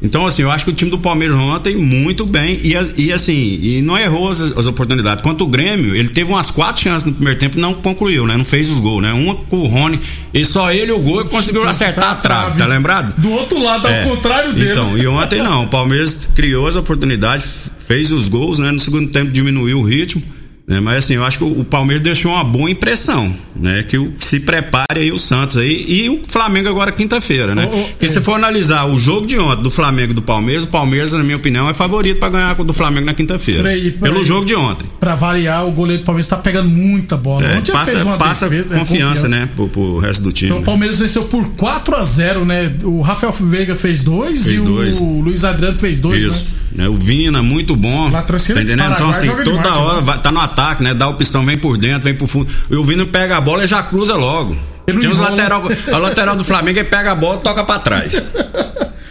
Então, 0.02 0.24
assim, 0.26 0.40
eu 0.42 0.50
acho 0.50 0.64
que 0.64 0.70
o 0.70 0.74
time 0.74 0.90
do 0.90 0.98
Palmeiras 0.98 1.36
ontem 1.36 1.76
muito 1.76 2.24
bem 2.24 2.58
e, 2.64 2.72
e 2.96 3.12
assim, 3.12 3.32
e 3.62 3.82
não 3.82 3.98
errou 3.98 4.30
as, 4.30 4.40
as 4.40 4.64
oportunidades. 4.66 5.22
Quanto 5.22 5.44
o 5.44 5.46
Grêmio, 5.46 5.94
ele 5.94 6.08
teve 6.08 6.30
umas 6.30 6.50
quatro 6.50 6.82
chances 6.82 7.06
no 7.06 7.12
primeiro 7.12 7.38
tempo 7.38 7.58
e 7.58 7.60
não 7.60 7.74
concluiu, 7.74 8.26
né? 8.26 8.34
Não 8.36 8.44
fez 8.46 8.70
os 8.70 8.78
gols, 8.80 9.02
né? 9.02 9.12
Uma 9.12 9.34
com 9.34 9.58
o 9.58 9.66
Rony, 9.66 10.00
e 10.32 10.42
só 10.44 10.72
ele 10.72 10.90
o 10.90 10.98
gol 10.98 11.20
e 11.20 11.24
conseguiu 11.28 11.68
acertar 11.68 12.12
a 12.12 12.14
trave, 12.14 12.56
tá 12.56 12.66
lembrado? 12.66 13.14
Do 13.20 13.30
outro 13.30 13.62
lado, 13.62 13.86
ao 13.86 13.92
É. 13.92 14.04
contrário 14.04 14.54
dele. 14.54 14.70
Então, 14.70 14.96
e 14.96 15.06
ontem 15.06 15.42
não, 15.42 15.64
o 15.64 15.68
Palmeiras 15.68 16.28
criou 16.34 16.66
as 16.66 16.76
oportunidades, 16.76 17.70
fez 17.78 18.10
os 18.10 18.26
gols, 18.26 18.58
né? 18.58 18.70
No 18.70 18.80
segundo 18.80 19.10
tempo 19.10 19.30
diminuiu 19.30 19.80
o 19.80 19.82
ritmo, 19.82 20.22
né? 20.70 20.78
Mas 20.78 20.98
assim, 20.98 21.14
eu 21.14 21.24
acho 21.24 21.36
que 21.36 21.42
o 21.42 21.64
Palmeiras 21.64 22.00
deixou 22.00 22.30
uma 22.30 22.44
boa 22.44 22.70
impressão, 22.70 23.34
né? 23.56 23.82
Que 23.82 23.98
o, 23.98 24.12
se 24.20 24.38
prepare 24.38 25.00
aí 25.00 25.10
o 25.10 25.18
Santos 25.18 25.56
aí 25.56 25.84
e 25.88 26.08
o 26.08 26.20
Flamengo 26.28 26.68
agora 26.68 26.92
quinta-feira, 26.92 27.56
né? 27.56 27.66
Ô, 27.66 27.70
Porque 27.70 28.06
é. 28.06 28.08
se 28.08 28.20
for 28.20 28.34
analisar 28.34 28.84
o 28.84 28.96
jogo 28.96 29.26
de 29.26 29.36
ontem 29.36 29.64
do 29.64 29.70
Flamengo 29.70 30.12
e 30.12 30.14
do 30.14 30.22
Palmeiras, 30.22 30.62
o 30.62 30.68
Palmeiras, 30.68 31.10
na 31.10 31.24
minha 31.24 31.36
opinião, 31.36 31.68
é 31.68 31.74
favorito 31.74 32.20
pra 32.20 32.28
ganhar 32.28 32.54
do 32.54 32.72
Flamengo 32.72 33.06
na 33.06 33.14
quinta-feira. 33.14 33.64
Pelo 33.64 33.98
peraí. 33.98 34.24
jogo 34.24 34.46
de 34.46 34.54
ontem. 34.54 34.88
Pra 35.00 35.16
variar, 35.16 35.66
o 35.66 35.72
goleiro 35.72 36.04
do 36.04 36.06
Palmeiras 36.06 36.28
tá 36.28 36.36
pegando 36.36 36.68
muita 36.68 37.16
bola. 37.16 37.44
É, 37.46 37.58
Ontem 37.58 37.72
passa 37.72 37.90
fez 37.90 38.04
uma 38.04 38.16
passa 38.16 38.48
defesa, 38.48 38.76
é, 38.76 38.78
confiança, 38.78 39.28
né? 39.28 39.48
Pro, 39.56 39.68
pro 39.68 39.98
resto 39.98 40.22
do 40.22 40.30
time. 40.30 40.50
Então 40.50 40.62
o 40.62 40.64
Palmeiras 40.64 41.00
venceu 41.00 41.24
por 41.24 41.44
4 41.56 41.96
a 41.96 42.04
0 42.04 42.44
né? 42.44 42.72
O 42.84 43.00
Rafael 43.00 43.32
Veiga 43.32 43.74
fez 43.74 44.04
dois 44.04 44.44
Fez 44.44 44.60
e 44.60 44.62
dois. 44.62 45.00
o 45.00 45.20
Luiz 45.20 45.42
Adriano 45.42 45.76
fez 45.76 46.00
dois, 46.00 46.22
Isso. 46.22 46.54
né? 46.54 46.60
Né? 46.72 46.88
O 46.88 46.94
Vina, 46.94 47.42
muito 47.42 47.74
bom. 47.74 48.08
Esquerdo, 48.08 48.58
tá 48.58 48.62
entendendo? 48.62 48.92
Então, 48.92 49.10
assim, 49.10 49.28
toda 49.28 49.42
demais, 49.42 49.66
hora 49.66 49.96
né? 49.96 50.02
vai, 50.02 50.18
tá 50.20 50.30
no 50.30 50.40
ataque, 50.40 50.59
né? 50.82 50.94
Dá 50.94 51.08
opção, 51.08 51.44
vem 51.44 51.58
por 51.58 51.76
dentro, 51.76 52.02
vem 52.02 52.14
por 52.14 52.28
fundo. 52.28 52.48
E 52.70 52.76
o 52.76 52.84
Vina 52.84 53.04
pega 53.06 53.36
a 53.36 53.40
bola 53.40 53.64
e 53.64 53.66
já 53.66 53.82
cruza 53.82 54.14
logo. 54.14 54.56
Tem 54.86 54.94
enrola. 54.96 55.30
lateral, 55.30 55.62
a 55.92 55.98
lateral 55.98 56.36
do 56.36 56.44
Flamengo 56.44 56.78
ele 56.78 56.88
pega 56.88 57.12
a 57.12 57.14
bola 57.14 57.38
e 57.38 57.42
toca 57.42 57.62
pra 57.64 57.78
trás. 57.78 58.32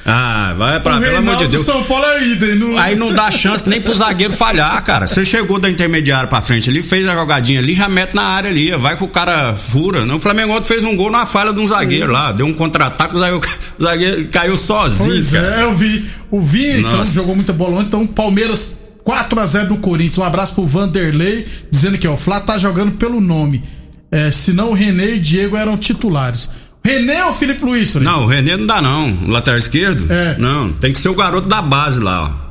Ah, 0.05 0.55
vai 0.57 0.79
pra, 0.79 0.97
O 0.97 0.99
pelo 0.99 1.17
amor 1.17 1.35
de 1.35 1.43
Reinaldo 1.43 1.47
Deus. 1.49 1.65
São 1.65 1.83
Paulo 1.83 2.05
é. 2.05 2.55
Não... 2.55 2.79
Aí 2.79 2.95
não 2.95 3.13
dá 3.13 3.29
chance 3.29 3.69
nem 3.69 3.79
pro 3.79 3.93
zagueiro 3.93 4.33
falhar, 4.33 4.83
cara. 4.83 5.05
Você 5.07 5.23
chegou 5.23 5.59
da 5.59 5.69
intermediária 5.69 6.27
pra 6.27 6.41
frente 6.41 6.67
ali, 6.69 6.81
fez 6.81 7.07
a 7.07 7.13
jogadinha 7.13 7.59
ali, 7.59 7.75
já 7.75 7.87
mete 7.87 8.15
na 8.15 8.23
área 8.23 8.49
ali, 8.49 8.71
vai 8.71 8.97
que 8.97 9.03
o 9.03 9.07
cara 9.07 9.53
fura. 9.53 10.05
Não, 10.07 10.15
O 10.15 10.19
Flamengo 10.19 10.53
ontem 10.53 10.65
fez 10.67 10.83
um 10.83 10.95
gol 10.95 11.11
na 11.11 11.27
falha 11.27 11.53
de 11.53 11.59
um 11.59 11.67
zagueiro 11.67 12.11
lá, 12.11 12.31
deu 12.31 12.47
um 12.47 12.53
contra-ataque, 12.53 13.15
o 13.15 13.19
zagueiro, 13.19 13.41
o 13.77 13.83
zagueiro 13.83 14.27
caiu 14.29 14.57
sozinho, 14.57 15.09
Pois 15.11 15.31
cara. 15.31 15.61
é, 15.61 15.63
eu 15.63 15.75
vi. 15.75 16.09
O 16.31 16.41
Vinha, 16.41 16.79
então, 16.79 17.05
jogou 17.05 17.35
muita 17.35 17.53
bola 17.53 17.77
ontem. 17.77 17.87
Então, 17.87 18.07
Palmeiras 18.07 18.78
4x0 19.09 19.69
no 19.69 19.77
Corinthians. 19.77 20.17
Um 20.17 20.23
abraço 20.23 20.53
pro 20.55 20.65
Vanderlei, 20.65 21.45
dizendo 21.71 21.97
que 21.97 22.07
ó, 22.07 22.13
o 22.13 22.17
Flá 22.17 22.39
tá 22.39 22.57
jogando 22.57 22.91
pelo 22.93 23.19
nome. 23.19 23.63
É, 24.11 24.31
senão 24.31 24.69
o 24.71 24.73
René 24.73 25.11
e 25.11 25.17
o 25.17 25.19
Diego 25.19 25.55
eram 25.57 25.77
titulares. 25.77 26.49
René 26.83 27.25
ou 27.25 27.33
Felipe 27.33 27.63
Luiz? 27.63 27.93
Não, 27.95 28.23
o 28.23 28.25
René 28.25 28.55
não 28.57 28.65
dá 28.65 28.81
não, 28.81 29.11
o 29.25 29.27
lateral 29.29 29.57
esquerdo. 29.57 30.11
É. 30.11 30.35
Não, 30.37 30.71
tem 30.71 30.93
que 30.93 30.99
ser 30.99 31.09
o 31.09 31.13
garoto 31.15 31.47
da 31.47 31.61
base 31.61 31.99
lá, 31.99 32.23
ó. 32.45 32.49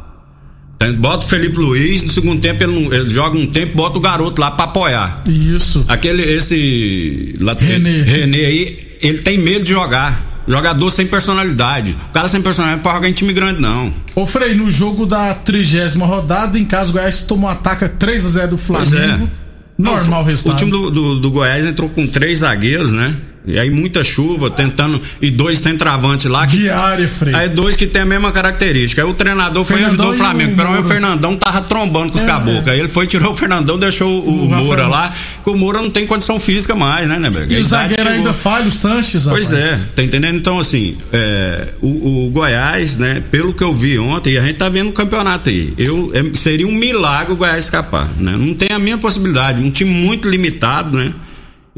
Bota 0.93 1.25
o 1.25 1.29
Felipe 1.29 1.57
Luiz, 1.59 2.05
no 2.05 2.11
segundo 2.11 2.41
tempo 2.41 2.63
ele, 2.63 2.73
não- 2.85 2.93
ele 2.95 3.11
joga 3.11 3.37
um 3.37 3.47
tempo, 3.47 3.75
bota 3.77 3.99
o 3.99 4.01
garoto 4.01 4.41
lá 4.41 4.51
pra 4.53 4.67
apoiar. 4.67 5.23
Isso. 5.27 5.85
Aquele, 5.89 6.23
esse 6.23 7.35
René. 7.59 8.03
René 8.03 8.39
aí, 8.39 8.89
ele 9.01 9.19
tem 9.19 9.39
medo 9.39 9.65
de 9.65 9.71
jogar. 9.71 10.28
Jogador 10.49 10.91
sem 10.91 11.07
personalidade. 11.07 11.97
O 12.11 12.13
cara 12.13 12.27
sem 12.29 12.41
personalidade 12.41 12.79
não 12.79 12.83
pode 12.83 12.97
jogar 12.97 13.09
em 13.09 13.13
time 13.13 13.33
grande, 13.33 13.61
não. 13.61 13.93
Ô 14.15 14.25
Frei, 14.25 14.55
no 14.55 14.71
jogo 14.71 15.05
da 15.07 15.35
trigésima 15.35 16.07
rodada, 16.07 16.59
em 16.59 16.65
casa 16.65 16.91
o 16.91 16.93
Goiás 16.95 17.23
tomou 17.23 17.49
ataca 17.51 17.89
3x0 17.89 18.47
do 18.49 18.59
Pois 18.59 18.89
Flamengo. 18.91 19.25
é. 19.45 19.49
Normal 19.81 20.11
Não, 20.11 20.19
o 20.19 20.23
o 20.23 20.25
resultado. 20.25 20.59
time 20.59 20.71
do, 20.73 20.91
do, 20.91 21.21
do 21.21 21.31
Goiás 21.31 21.65
entrou 21.65 21.89
com 21.89 22.05
três 22.07 22.41
zagueiros, 22.41 22.93
né? 22.93 23.15
E 23.49 23.59
aí 23.59 23.71
muita 23.71 24.05
chuva, 24.05 24.51
tentando. 24.51 25.01
E 25.21 25.31
dois 25.31 25.59
centroavantes 25.59 26.27
lá. 26.31 26.47
Que, 26.47 26.59
Diária, 26.59 27.09
Frei. 27.09 27.35
aí 27.35 27.49
dois 27.49 27.77
que 27.77 27.87
tem 27.87 28.03
a 28.03 28.07
mesma 28.07 28.31
característica. 28.31 29.03
Aí 29.03 29.09
o 29.09 29.15
treinador 29.15 29.65
foi 29.65 29.77
e 29.77 29.79
Fernandão 29.81 30.11
ajudou 30.11 30.13
o 30.13 30.29
Flamengo. 30.29 30.57
Pelo 30.57 30.71
menos 30.71 30.85
o. 30.85 30.89
Fernandão 30.89 31.37
tava 31.37 31.61
trombando 31.63 32.13
com 32.13 32.19
os 32.19 32.25
É, 32.25 32.27
caboclos. 32.27 32.67
é. 32.67 32.71
Aí 32.71 32.79
ele 32.79 32.89
foi, 32.89 33.07
tirou 33.07 33.33
o 33.33 33.37
Fernandão, 33.37 33.79
deixou 33.79 34.09
o, 34.09 34.45
o 34.45 34.49
Moura 34.49 34.87
lá. 34.87 35.13
Porque 35.37 35.51
o 35.51 35.57
Moura 35.57 35.81
não 35.81 35.91
tem 35.91 36.07
condição 36.07 36.39
física 36.39 36.75
mais, 36.75 37.09
né, 37.09 37.19
né? 37.19 37.31
E 37.49 37.57
A 37.57 37.61
o 37.61 37.65
zagueiro 37.65 38.03
chegou. 38.03 38.17
ainda 38.17 38.33
falha, 38.33 38.69
o 38.69 38.73
Sanches, 38.73 39.25
Pois 39.25 39.51
rapaz. 39.51 39.65
é, 39.73 39.81
tá 39.97 40.03
entendendo? 40.03 40.37
Então, 40.37 40.59
assim, 40.59 40.97
é, 41.13 41.69
o, 41.81 42.27
o 42.27 42.31
Goiás, 42.31 42.97
né, 42.99 43.23
pelo 43.31 43.53
que 43.55 43.63
eu 43.63 43.73
vi 43.75 43.99
ontem, 43.99 44.35
e 44.35 44.39
a 44.39 44.43
gente 44.43 44.57
tá 44.57 44.69
vendo 44.69 44.89
o 44.91 44.93
campeonato 44.93 45.49
aí, 45.49 45.73
eu, 45.79 46.11
é, 46.15 46.37
seria 46.37 46.67
um 46.67 46.73
milagre 46.75 47.33
o 47.33 47.37
Goiás 47.37 47.65
escapar, 47.65 48.09
né? 48.19 48.35
Não 48.39 48.55
tem 48.55 48.69
a 48.73 48.79
minha 48.79 48.99
possibilidade, 48.99 49.63
um 49.63 49.71
time 49.71 49.91
muito 49.91 50.29
limitado, 50.29 50.97
né? 50.97 51.13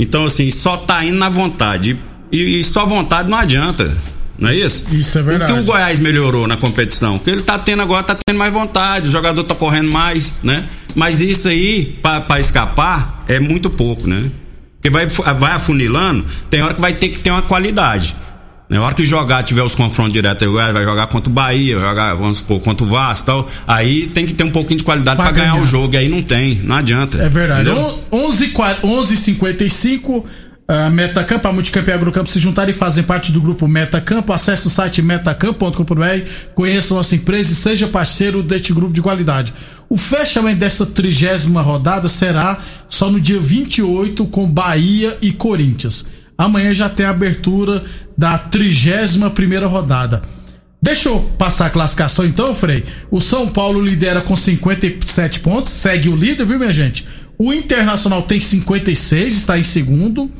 Então, 0.00 0.24
assim, 0.24 0.50
só 0.50 0.78
tá 0.78 1.04
indo 1.04 1.18
na 1.18 1.28
vontade. 1.28 1.98
E, 2.32 2.58
e 2.58 2.64
só 2.64 2.86
vontade 2.86 3.28
não 3.28 3.36
adianta. 3.36 3.94
Não 4.38 4.48
é 4.48 4.56
isso? 4.56 4.86
Isso 4.90 5.18
é 5.18 5.22
verdade. 5.22 5.52
O 5.52 5.56
que 5.56 5.60
o 5.60 5.64
Goiás 5.64 5.98
melhorou 5.98 6.46
na 6.48 6.56
competição? 6.56 7.16
O 7.16 7.18
que 7.18 7.28
ele 7.28 7.42
tá 7.42 7.58
tendo 7.58 7.82
agora, 7.82 8.02
tá 8.02 8.16
tendo 8.26 8.38
mais 8.38 8.50
vontade, 8.50 9.08
o 9.08 9.10
jogador 9.10 9.44
tá 9.44 9.54
correndo 9.54 9.92
mais, 9.92 10.32
né? 10.42 10.64
Mas 10.94 11.20
isso 11.20 11.48
aí, 11.48 11.98
pra, 12.00 12.22
pra 12.22 12.40
escapar, 12.40 13.22
é 13.28 13.38
muito 13.38 13.68
pouco, 13.68 14.08
né? 14.08 14.30
Porque 14.76 14.88
vai, 14.88 15.06
vai 15.06 15.52
afunilando, 15.52 16.24
tem 16.48 16.62
hora 16.62 16.72
que 16.72 16.80
vai 16.80 16.94
ter 16.94 17.10
que 17.10 17.18
ter 17.18 17.30
uma 17.30 17.42
qualidade. 17.42 18.16
Na 18.70 18.80
hora 18.80 18.94
que 18.94 19.04
jogar, 19.04 19.42
tiver 19.42 19.64
os 19.64 19.74
confrontos 19.74 20.12
diretos, 20.12 20.46
Goiás 20.46 20.72
vai 20.72 20.84
jogar 20.84 21.08
contra 21.08 21.28
o 21.28 21.32
Bahia, 21.34 21.76
vai 21.76 21.88
jogar, 21.88 22.14
vamos 22.14 22.38
supor, 22.38 22.60
contra 22.60 22.86
o 22.86 22.88
Vasco 22.88 23.24
e 23.24 23.26
tal. 23.26 23.48
Aí 23.66 24.06
tem 24.06 24.24
que 24.24 24.32
ter 24.32 24.44
um 24.44 24.50
pouquinho 24.50 24.78
de 24.78 24.84
qualidade 24.84 25.16
pra 25.16 25.32
ganhar, 25.32 25.54
ganhar. 25.54 25.62
o 25.62 25.66
jogo. 25.66 25.92
E 25.94 25.96
aí 25.96 26.08
não 26.08 26.22
tem, 26.22 26.54
não 26.62 26.76
adianta. 26.76 27.18
É 27.18 27.28
verdade. 27.28 27.68
Entendeu? 27.68 27.98
11 28.12 28.52
11:55 28.52 30.24
a 30.70 30.88
Metacampo, 30.88 31.48
a 31.48 31.52
Multicampo 31.52 31.90
e 31.90 31.92
a 31.92 31.96
Agrocampo 31.96 32.30
se 32.30 32.38
juntarem 32.38 32.72
e 32.72 32.76
fazem 32.76 33.02
parte 33.02 33.32
do 33.32 33.40
grupo 33.40 33.66
Metacampo. 33.66 34.32
Acesse 34.32 34.68
o 34.68 34.70
site 34.70 35.02
metacampo.com.br, 35.02 36.30
conheça 36.54 36.94
a 36.94 36.98
nossa 36.98 37.16
empresa 37.16 37.52
e 37.52 37.56
seja 37.56 37.88
parceiro 37.88 38.40
deste 38.40 38.72
grupo 38.72 38.92
de 38.92 39.02
qualidade. 39.02 39.52
O 39.88 39.96
fechamento 39.96 40.60
dessa 40.60 40.86
trigésima 40.86 41.60
rodada 41.60 42.08
será 42.08 42.60
só 42.88 43.10
no 43.10 43.20
dia 43.20 43.40
28 43.40 44.24
com 44.26 44.46
Bahia 44.46 45.18
e 45.20 45.32
Corinthians. 45.32 46.04
Amanhã 46.40 46.72
já 46.72 46.88
tem 46.88 47.04
a 47.04 47.10
abertura 47.10 47.84
da 48.16 48.38
trigésima 48.38 49.28
primeira 49.28 49.66
rodada. 49.66 50.22
Deixa 50.80 51.10
eu 51.10 51.20
passar 51.36 51.66
a 51.66 51.70
classificação 51.70 52.24
então, 52.24 52.54
Frei. 52.54 52.82
O 53.10 53.20
São 53.20 53.46
Paulo 53.46 53.78
lidera 53.78 54.22
com 54.22 54.34
57 54.34 55.40
pontos, 55.40 55.70
segue 55.70 56.08
o 56.08 56.16
líder, 56.16 56.46
viu, 56.46 56.58
minha 56.58 56.72
gente? 56.72 57.06
O 57.38 57.52
Internacional 57.52 58.22
tem 58.22 58.40
56, 58.40 59.36
está 59.36 59.58
em 59.58 59.62
segundo. 59.62 60.32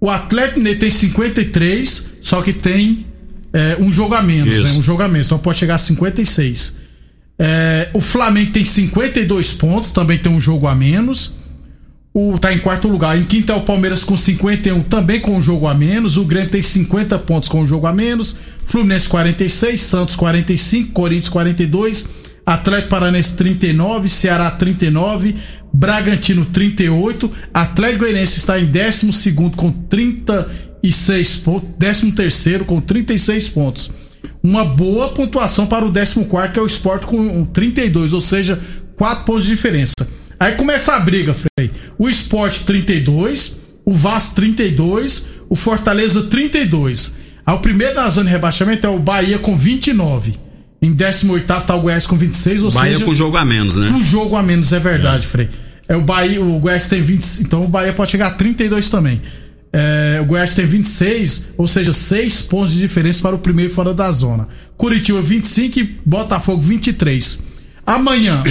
O 0.00 0.10
Atlético 0.10 0.58
Mineiro 0.58 0.80
tem 0.80 0.90
53, 0.90 2.04
só 2.22 2.42
que 2.42 2.52
tem 2.52 3.06
é, 3.52 3.76
um 3.78 3.92
jogo 3.92 4.16
a 4.16 4.22
menos, 4.22 4.64
né? 4.64 4.72
Um 4.72 4.82
jogo 4.82 5.04
a 5.04 5.08
menos, 5.08 5.28
então 5.28 5.38
pode 5.38 5.58
chegar 5.58 5.76
a 5.76 5.78
56. 5.78 6.74
É, 7.38 7.88
o 7.92 8.00
Flamengo 8.00 8.50
tem 8.50 8.64
52 8.64 9.52
pontos, 9.52 9.92
também 9.92 10.18
tem 10.18 10.32
um 10.32 10.40
jogo 10.40 10.66
a 10.66 10.74
menos. 10.74 11.45
O, 12.18 12.38
tá 12.38 12.50
em 12.50 12.58
quarto 12.58 12.88
lugar. 12.88 13.18
Em 13.18 13.24
quinto 13.24 13.52
é 13.52 13.54
o 13.54 13.60
Palmeiras 13.60 14.02
com 14.02 14.16
51, 14.16 14.82
também 14.84 15.20
com 15.20 15.36
um 15.36 15.42
jogo 15.42 15.66
a 15.66 15.74
menos. 15.74 16.16
O 16.16 16.24
Grêmio 16.24 16.48
tem 16.48 16.62
50 16.62 17.18
pontos 17.18 17.46
com 17.46 17.60
um 17.60 17.66
jogo 17.66 17.86
a 17.86 17.92
menos. 17.92 18.34
Fluminense 18.64 19.06
46, 19.06 19.78
Santos 19.82 20.16
45, 20.16 20.92
Corinthians 20.92 21.28
42, 21.28 22.08
Atlético 22.46 22.88
Paranense 22.88 23.36
39, 23.36 24.08
Ceará 24.08 24.50
39, 24.50 25.36
Bragantino 25.70 26.46
38, 26.46 27.30
Atlético 27.52 27.98
Goianiense 27.98 28.38
está 28.38 28.58
em 28.58 28.64
12 28.64 29.34
com 29.54 29.70
36 29.70 31.36
pontos, 31.36 31.68
13 31.78 32.12
terceiro 32.12 32.64
com 32.64 32.80
36 32.80 33.50
pontos. 33.50 33.90
Uma 34.42 34.64
boa 34.64 35.10
pontuação 35.10 35.66
para 35.66 35.84
o 35.84 35.92
14 35.92 36.24
que 36.50 36.58
é 36.58 36.62
o 36.62 36.66
Sport 36.66 37.02
com 37.04 37.44
32, 37.44 38.14
ou 38.14 38.22
seja, 38.22 38.58
4 38.96 39.26
pontos 39.26 39.44
de 39.44 39.50
diferença. 39.50 39.92
Aí 40.38 40.52
começa 40.52 40.94
a 40.94 41.00
briga, 41.00 41.34
Frei. 41.34 41.70
O 41.98 42.08
Sport 42.08 42.62
32, 42.62 43.56
o 43.84 43.92
Vasco 43.92 44.34
32, 44.34 45.24
o 45.48 45.56
Fortaleza 45.56 46.24
32. 46.24 47.14
Aí 47.44 47.54
o 47.54 47.58
primeiro 47.58 47.94
na 47.94 48.08
zona 48.08 48.26
de 48.26 48.32
rebaixamento 48.32 48.86
é 48.86 48.90
o 48.90 48.98
Bahia 48.98 49.38
com 49.38 49.56
29. 49.56 50.34
Em 50.82 50.92
18 50.92 51.46
tá 51.46 51.74
o 51.74 51.80
Goiás 51.80 52.06
com 52.06 52.16
26, 52.16 52.62
ou 52.64 52.70
Bahia 52.70 52.94
seja, 52.94 53.04
com 53.04 53.14
jogo 53.14 53.36
a 53.36 53.44
menos, 53.44 53.76
né? 53.76 53.88
um 53.88 54.02
jogo 54.02 54.36
a 54.36 54.42
menos, 54.42 54.72
é 54.72 54.78
verdade, 54.78 55.26
Frei. 55.26 55.48
É 55.88 55.96
o 55.96 56.02
Bahia, 56.02 56.42
o 56.42 56.58
Goiás 56.58 56.88
tem 56.88 57.00
20, 57.00 57.40
então 57.40 57.64
o 57.64 57.68
Bahia 57.68 57.92
pode 57.92 58.10
chegar 58.10 58.28
a 58.28 58.30
32 58.32 58.90
também. 58.90 59.20
É, 59.72 60.18
o 60.22 60.26
Goiás 60.26 60.54
tem 60.54 60.66
26, 60.66 61.46
ou 61.56 61.68
seja, 61.68 61.92
6 61.92 62.42
pontos 62.42 62.72
de 62.72 62.78
diferença 62.78 63.20
para 63.20 63.34
o 63.34 63.38
primeiro 63.38 63.72
fora 63.72 63.94
da 63.94 64.10
zona. 64.10 64.48
Curitiba 64.76 65.20
25 65.20 65.78
e 65.78 65.98
Botafogo 66.04 66.60
23. 66.60 67.38
Amanhã, 67.86 68.42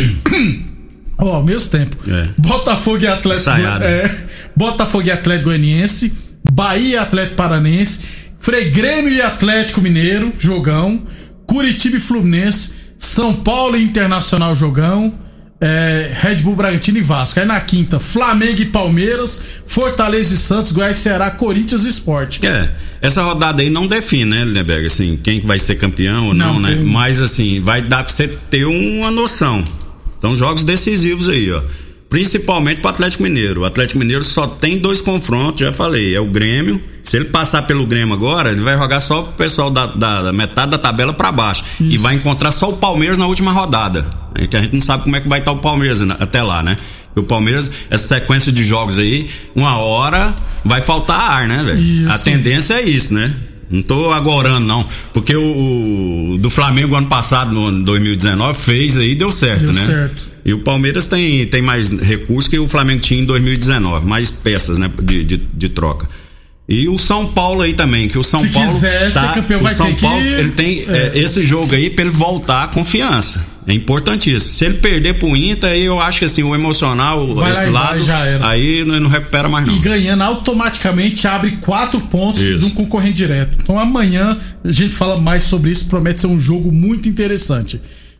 ó, 1.17 1.35
ao 1.35 1.43
mesmo 1.43 1.69
tempo. 1.69 1.95
É. 2.09 2.29
Botafogo 2.37 2.99
e 3.03 3.07
Atlético, 3.07 3.49
é, 3.49 4.15
Botafogo 4.55 5.07
e 5.07 5.11
Atlético 5.11 5.45
Goianiense, 5.49 6.13
Bahia 6.51 6.95
e 6.95 6.97
Atlético 6.97 7.35
Paranense, 7.35 7.99
Frei 8.39 8.69
Grêmio 8.69 9.11
e 9.11 9.21
Atlético 9.21 9.81
Mineiro, 9.81 10.31
jogão, 10.39 11.01
Curitiba 11.47 11.97
e 11.97 11.99
Fluminense, 11.99 12.71
São 12.99 13.33
Paulo 13.33 13.75
e 13.77 13.83
Internacional, 13.83 14.55
jogão, 14.55 15.13
é, 15.59 16.11
Red 16.21 16.35
Bull 16.37 16.55
Bragantino 16.55 16.97
e 16.97 17.01
Vasco. 17.01 17.39
Aí 17.39 17.45
na 17.45 17.59
quinta, 17.61 17.99
Flamengo 17.99 18.61
e 18.61 18.65
Palmeiras, 18.65 19.41
Fortaleza 19.65 20.33
e 20.33 20.37
Santos, 20.37 20.71
Goiás, 20.71 20.97
Ceará, 20.97 21.31
Corinthians 21.31 21.85
e 21.85 21.89
Sport. 21.89 22.43
É, 22.43 22.69
essa 23.01 23.23
rodada 23.23 23.61
aí 23.61 23.69
não 23.69 23.87
define, 23.87 24.25
né, 24.25 24.43
Lindeberg, 24.43 24.85
assim, 24.87 25.17
quem 25.23 25.39
que 25.39 25.47
vai 25.47 25.57
ser 25.57 25.75
campeão 25.75 26.27
ou 26.27 26.33
não, 26.33 26.53
Não, 26.55 26.59
né? 26.59 26.75
tem- 26.75 26.83
Mas 26.83 27.19
assim, 27.21 27.59
vai 27.61 27.81
dar 27.81 28.03
pra 28.03 28.13
você 28.13 28.27
ter 28.27 28.65
uma 28.65 29.09
noção. 29.09 29.63
Então, 30.25 30.35
jogos 30.35 30.63
decisivos 30.63 31.29
aí, 31.29 31.51
ó. 31.51 31.61
Principalmente 32.09 32.81
pro 32.81 32.89
Atlético 32.89 33.21
Mineiro. 33.23 33.61
O 33.61 33.65
Atlético 33.65 33.99
Mineiro 33.99 34.23
só 34.23 34.47
tem 34.47 34.79
dois 34.79 34.99
confrontos, 35.01 35.61
já 35.61 35.71
falei, 35.71 36.15
é 36.15 36.19
o 36.19 36.25
Grêmio. 36.25 36.81
Se 37.03 37.15
ele 37.17 37.25
passar 37.25 37.61
pelo 37.63 37.85
Grêmio 37.85 38.13
agora, 38.15 38.51
ele 38.51 38.61
vai 38.61 38.75
jogar 38.77 39.01
só 39.01 39.21
pro 39.21 39.33
pessoal 39.33 39.69
da, 39.69 39.85
da- 39.85 40.23
da 40.23 40.33
metade 40.33 40.71
da 40.71 40.77
tabela 40.79 41.13
pra 41.13 41.31
baixo. 41.31 41.63
E 41.79 41.97
vai 41.97 42.15
encontrar 42.15 42.51
só 42.51 42.69
o 42.69 42.73
Palmeiras 42.77 43.17
na 43.19 43.27
última 43.27 43.51
rodada. 43.51 44.05
É 44.33 44.47
que 44.47 44.55
a 44.57 44.61
gente 44.61 44.73
não 44.73 44.81
sabe 44.81 45.03
como 45.03 45.15
é 45.15 45.21
que 45.21 45.27
vai 45.27 45.39
estar 45.39 45.51
o 45.51 45.57
Palmeiras 45.59 45.99
na- 46.01 46.15
até 46.15 46.41
lá, 46.41 46.63
né? 46.63 46.75
O 47.15 47.21
Palmeiras, 47.23 47.69
essa 47.89 48.07
sequência 48.07 48.51
de 48.51 48.63
jogos 48.63 48.97
aí, 48.97 49.29
uma 49.55 49.77
hora 49.77 50.33
vai 50.63 50.81
faltar 50.81 51.19
ar, 51.19 51.47
né, 51.47 51.63
velho? 51.63 51.79
Isso. 51.79 52.09
A 52.11 52.17
tendência 52.19 52.73
é 52.73 52.81
isso, 52.81 53.13
né? 53.13 53.31
Não 53.69 53.81
tô 53.81 54.11
agorando, 54.11 54.65
não. 54.65 54.87
Porque 55.13 55.35
o, 55.35 56.33
o 56.33 56.37
do 56.37 56.49
Flamengo 56.49 56.95
ano 56.95 57.07
passado, 57.07 57.51
no 57.51 57.67
ano 57.67 57.83
2019, 57.83 58.57
fez 58.57 58.97
aí 58.97 59.11
e 59.11 59.15
deu 59.15 59.31
certo, 59.31 59.65
Deu 59.65 59.73
né? 59.73 59.85
certo. 59.85 60.27
E 60.45 60.53
o 60.53 60.59
Palmeiras 60.59 61.07
tem, 61.07 61.45
tem 61.47 61.61
mais 61.61 61.89
recursos 61.89 62.47
que 62.47 62.59
o 62.59 62.67
Flamengo 62.67 63.01
tinha 63.01 63.19
em 63.19 63.25
2019, 63.25 64.05
mais 64.05 64.29
peças, 64.29 64.77
né? 64.77 64.91
De, 65.01 65.23
de, 65.23 65.37
de 65.37 65.69
troca. 65.69 66.07
E 66.67 66.87
o 66.89 66.97
São 66.97 67.27
Paulo 67.27 67.61
aí 67.61 67.73
também, 67.73 68.07
que 68.07 68.17
o 68.17 68.23
São 68.23 68.39
Se 68.39 68.47
Paulo. 68.49 68.67
quiser 68.67 69.11
ser 69.11 69.33
campeão, 69.33 69.59
o 69.59 69.63
vai 69.63 69.75
São 69.75 69.85
ter 69.85 69.95
que- 69.95 70.01
Paulo, 70.01 70.19
ele 70.19 70.49
tem 70.49 70.85
é. 70.89 71.11
é, 71.13 71.19
esse 71.19 71.43
jogo 71.43 71.75
aí 71.75 71.91
pra 71.91 72.03
ele 72.05 72.11
voltar 72.11 72.63
a 72.63 72.67
confiança. 72.67 73.53
É 73.67 73.73
importantíssimo. 73.73 74.51
Se 74.51 74.65
ele 74.65 74.75
perder 74.75 75.15
pro 75.15 75.35
Inter, 75.35 75.71
aí 75.71 75.83
eu 75.85 75.99
acho 75.99 76.19
que 76.19 76.25
assim, 76.25 76.43
o 76.43 76.53
emocional, 76.55 77.27
Vai 77.35 77.51
esse 77.51 77.61
vai, 77.61 77.69
lado, 77.71 78.11
era. 78.11 78.47
aí 78.47 78.83
não, 78.85 78.99
não 78.99 79.09
recupera 79.09 79.47
mais 79.49 79.67
não. 79.67 79.75
E 79.75 79.79
ganhando 79.79 80.21
automaticamente 80.21 81.27
abre 81.27 81.51
quatro 81.61 81.99
pontos 81.99 82.41
Isso. 82.41 82.59
de 82.59 82.65
um 82.65 82.69
concorrente 82.71 83.13
direto. 83.15 83.57
Então 83.61 83.79
amanhã 83.79 84.37
a 84.63 84.71
gente 84.71 84.93
fala 84.93 85.19
mais 85.19 85.43
sobre 85.43 85.71
isso. 85.71 85.85
Promete 85.85 86.21
ser 86.21 86.27
um 86.27 86.39
jogo 86.39 86.71
muito 86.71 87.07
interessante. 87.09 87.79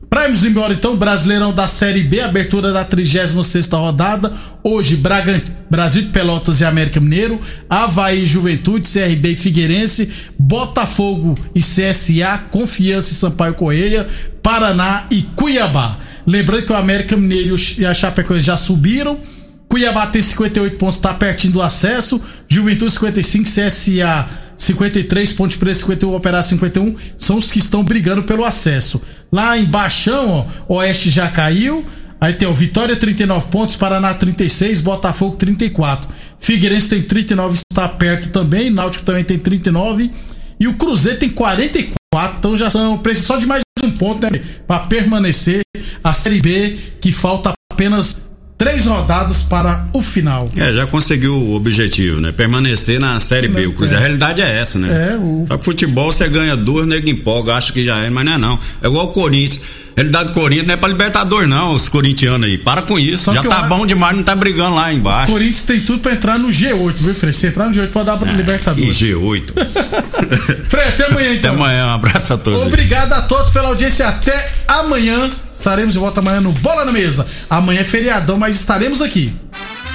Pra 0.10 0.25
irmos 0.25 0.45
embora 0.45 0.73
então, 0.73 0.95
Brasileirão 0.95 1.53
da 1.53 1.67
Série 1.67 2.03
B, 2.03 2.21
abertura 2.21 2.71
da 2.71 2.84
36 2.86 3.67
rodada. 3.69 4.34
Hoje, 4.63 4.95
Bragan... 4.95 5.41
Brasil 5.69 6.03
de 6.03 6.10
Pelotas 6.10 6.62
e 6.62 6.65
América 6.65 6.99
Mineiro, 6.99 7.41
Havaí 7.69 8.25
Juventude, 8.25 8.88
CRB 8.88 9.31
e 9.31 9.36
Figueirense, 9.36 10.10
Botafogo 10.38 11.34
e 11.55 11.60
CSA, 11.60 12.38
Confiança 12.51 13.12
e 13.12 13.15
Sampaio 13.15 13.55
Correia, 13.55 14.08
Paraná 14.43 15.05
e 15.10 15.23
Cuiabá. 15.23 15.97
Lembrando 16.25 16.65
que 16.65 16.71
o 16.71 16.75
América 16.75 17.17
Mineiro 17.17 17.55
e 17.77 17.86
a 17.86 17.93
Chapecoense 17.93 18.45
já 18.45 18.55
subiram. 18.55 19.19
Cuiabá 19.67 20.08
tem 20.08 20.21
58 20.21 20.77
pontos, 20.77 20.99
tá 20.99 21.13
pertinho 21.13 21.53
do 21.53 21.62
acesso. 21.62 22.21
Juventude 22.47 22.91
55, 22.91 23.49
CSA 23.49 24.44
53, 24.57 25.33
Ponte 25.33 25.57
Preta 25.57 25.79
51, 25.79 26.15
Operário 26.15 26.47
51, 26.47 26.95
são 27.17 27.37
os 27.37 27.51
que 27.51 27.59
estão 27.59 27.83
brigando 27.83 28.23
pelo 28.23 28.45
acesso. 28.45 29.01
Lá 29.31 29.57
embaixo, 29.57 30.11
ó, 30.13 30.75
Oeste 30.75 31.09
já 31.09 31.27
caiu. 31.29 31.85
Aí 32.19 32.33
tem 32.33 32.47
o 32.47 32.53
Vitória 32.53 32.95
39 32.95 33.47
pontos, 33.51 33.75
Paraná 33.75 34.13
36, 34.13 34.81
Botafogo 34.81 35.35
34. 35.35 36.09
Figueirense 36.39 36.89
tem 36.89 37.01
39, 37.01 37.59
está 37.71 37.87
perto 37.87 38.29
também. 38.29 38.69
Náutico 38.69 39.03
também 39.03 39.23
tem 39.23 39.37
39. 39.37 40.11
E 40.59 40.67
o 40.67 40.75
Cruzeiro 40.75 41.19
tem 41.19 41.29
44. 41.29 42.37
Então 42.37 42.57
já 42.57 42.71
são. 42.71 42.97
Precisa 42.97 43.27
só 43.27 43.37
de 43.37 43.45
mais 43.45 43.61
um 43.83 43.91
ponto, 43.91 44.23
né? 44.31 44.41
Para 44.65 44.87
permanecer 44.87 45.61
a 46.03 46.13
Série 46.13 46.41
B, 46.41 46.77
que 47.01 47.11
falta 47.11 47.53
apenas 47.71 48.24
três 48.57 48.85
rodadas 48.85 49.43
para 49.43 49.85
o 49.93 50.01
final. 50.01 50.49
É, 50.55 50.73
já 50.73 50.85
conseguiu 50.87 51.35
o 51.35 51.55
objetivo, 51.55 52.21
né? 52.21 52.31
Permanecer 52.31 52.99
na 52.99 53.19
Série 53.19 53.47
B. 53.47 53.67
O 53.67 53.73
Cruzeiro, 53.73 54.01
a 54.01 54.05
realidade 54.05 54.41
é 54.41 54.59
essa, 54.61 54.79
né? 54.79 55.11
É, 55.13 55.17
o- 55.17 55.45
Só 55.47 55.57
que 55.57 55.65
futebol 55.65 56.11
você 56.11 56.27
ganha 56.29 56.55
duas, 56.55 56.87
nego 56.87 57.09
empolga, 57.09 57.55
acha 57.55 57.71
que 57.73 57.83
já 57.83 57.97
é, 57.99 58.09
mas 58.09 58.25
não 58.25 58.33
é 58.33 58.37
não. 58.37 58.59
É 58.81 58.87
igual 58.87 59.05
o 59.07 59.09
Corinthians. 59.09 59.61
A 59.97 60.01
realidade 60.01 60.27
do 60.27 60.33
Corinthians 60.33 60.67
não 60.67 60.73
é 60.73 60.77
pra 60.77 60.89
Libertador, 60.89 61.47
não, 61.47 61.73
os 61.73 61.87
corintianos 61.87 62.45
aí. 62.45 62.57
Para 62.57 62.81
com 62.81 62.99
isso. 62.99 63.23
Só 63.25 63.33
já 63.33 63.41
tá 63.43 63.61
eu- 63.63 63.69
bom 63.69 63.85
demais, 63.85 64.13
não 64.13 64.23
tá 64.23 64.35
brigando 64.35 64.75
lá 64.75 64.87
O 64.87 64.91
embaixo. 64.91 65.31
Corinthians 65.31 65.61
tem 65.61 65.79
tudo 65.79 65.99
pra 65.99 66.11
entrar 66.11 66.37
no 66.37 66.49
G8, 66.49 66.93
viu, 66.95 67.15
Fred? 67.15 67.33
Se 67.35 67.47
entrar 67.47 67.69
no 67.69 67.73
G8 67.73 67.87
pode 67.91 68.05
dar 68.05 68.17
pra 68.17 68.29
E 68.31 68.35
Libertadores. 68.35 68.97
G8. 68.97 69.53
Fred, 70.67 70.87
até 70.89 71.05
amanhã 71.05 71.27
Até 71.29 71.35
então. 71.37 71.55
amanhã, 71.55 71.87
um 71.87 71.89
abraço 71.91 72.33
a 72.33 72.37
todos. 72.37 72.61
aí. 72.61 72.67
Obrigado 72.67 73.13
a 73.13 73.21
todos 73.21 73.51
pela 73.51 73.69
audiência. 73.69 74.07
Até 74.07 74.51
amanhã. 74.67 75.29
Estaremos 75.65 75.93
de 75.93 75.99
volta 75.99 76.19
amanhã 76.19 76.39
no 76.41 76.51
Bola 76.51 76.86
na 76.86 76.91
Mesa. 76.91 77.25
Amanhã 77.49 77.82
é 77.82 77.84
feriadão, 77.84 78.38
mas 78.38 78.56
estaremos 78.56 79.01
aqui. 79.01 79.34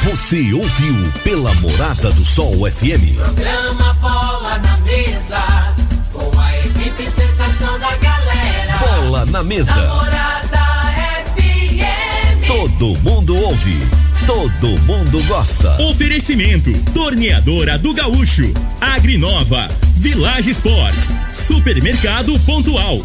Você 0.02 0.52
ouviu 0.52 1.12
pela 1.22 1.54
Morada 1.54 2.10
do 2.10 2.24
Sol 2.24 2.68
FM. 2.68 3.14
Programa 3.14 3.94
Bola 4.00 4.58
na 4.58 4.76
Mesa, 4.78 5.38
com 6.12 6.40
a 6.40 6.58
equipe 6.58 7.08
sensação 7.08 7.78
da 7.78 7.96
galera. 7.98 8.78
Bola 8.80 9.26
na 9.26 9.44
Mesa. 9.44 9.72
Morada 9.72 10.58
FM. 11.36 12.48
Todo 12.48 12.98
mundo 12.98 13.36
ouve. 13.36 13.78
Todo 14.26 14.76
mundo 14.80 15.24
gosta. 15.28 15.80
Oferecimento: 15.82 16.72
Torneadora 16.92 17.78
do 17.78 17.94
Gaúcho, 17.94 18.52
Agrinova, 18.80 19.68
Village 19.94 20.50
Sports, 20.50 21.14
Supermercado 21.30 22.36
Pontual, 22.40 23.04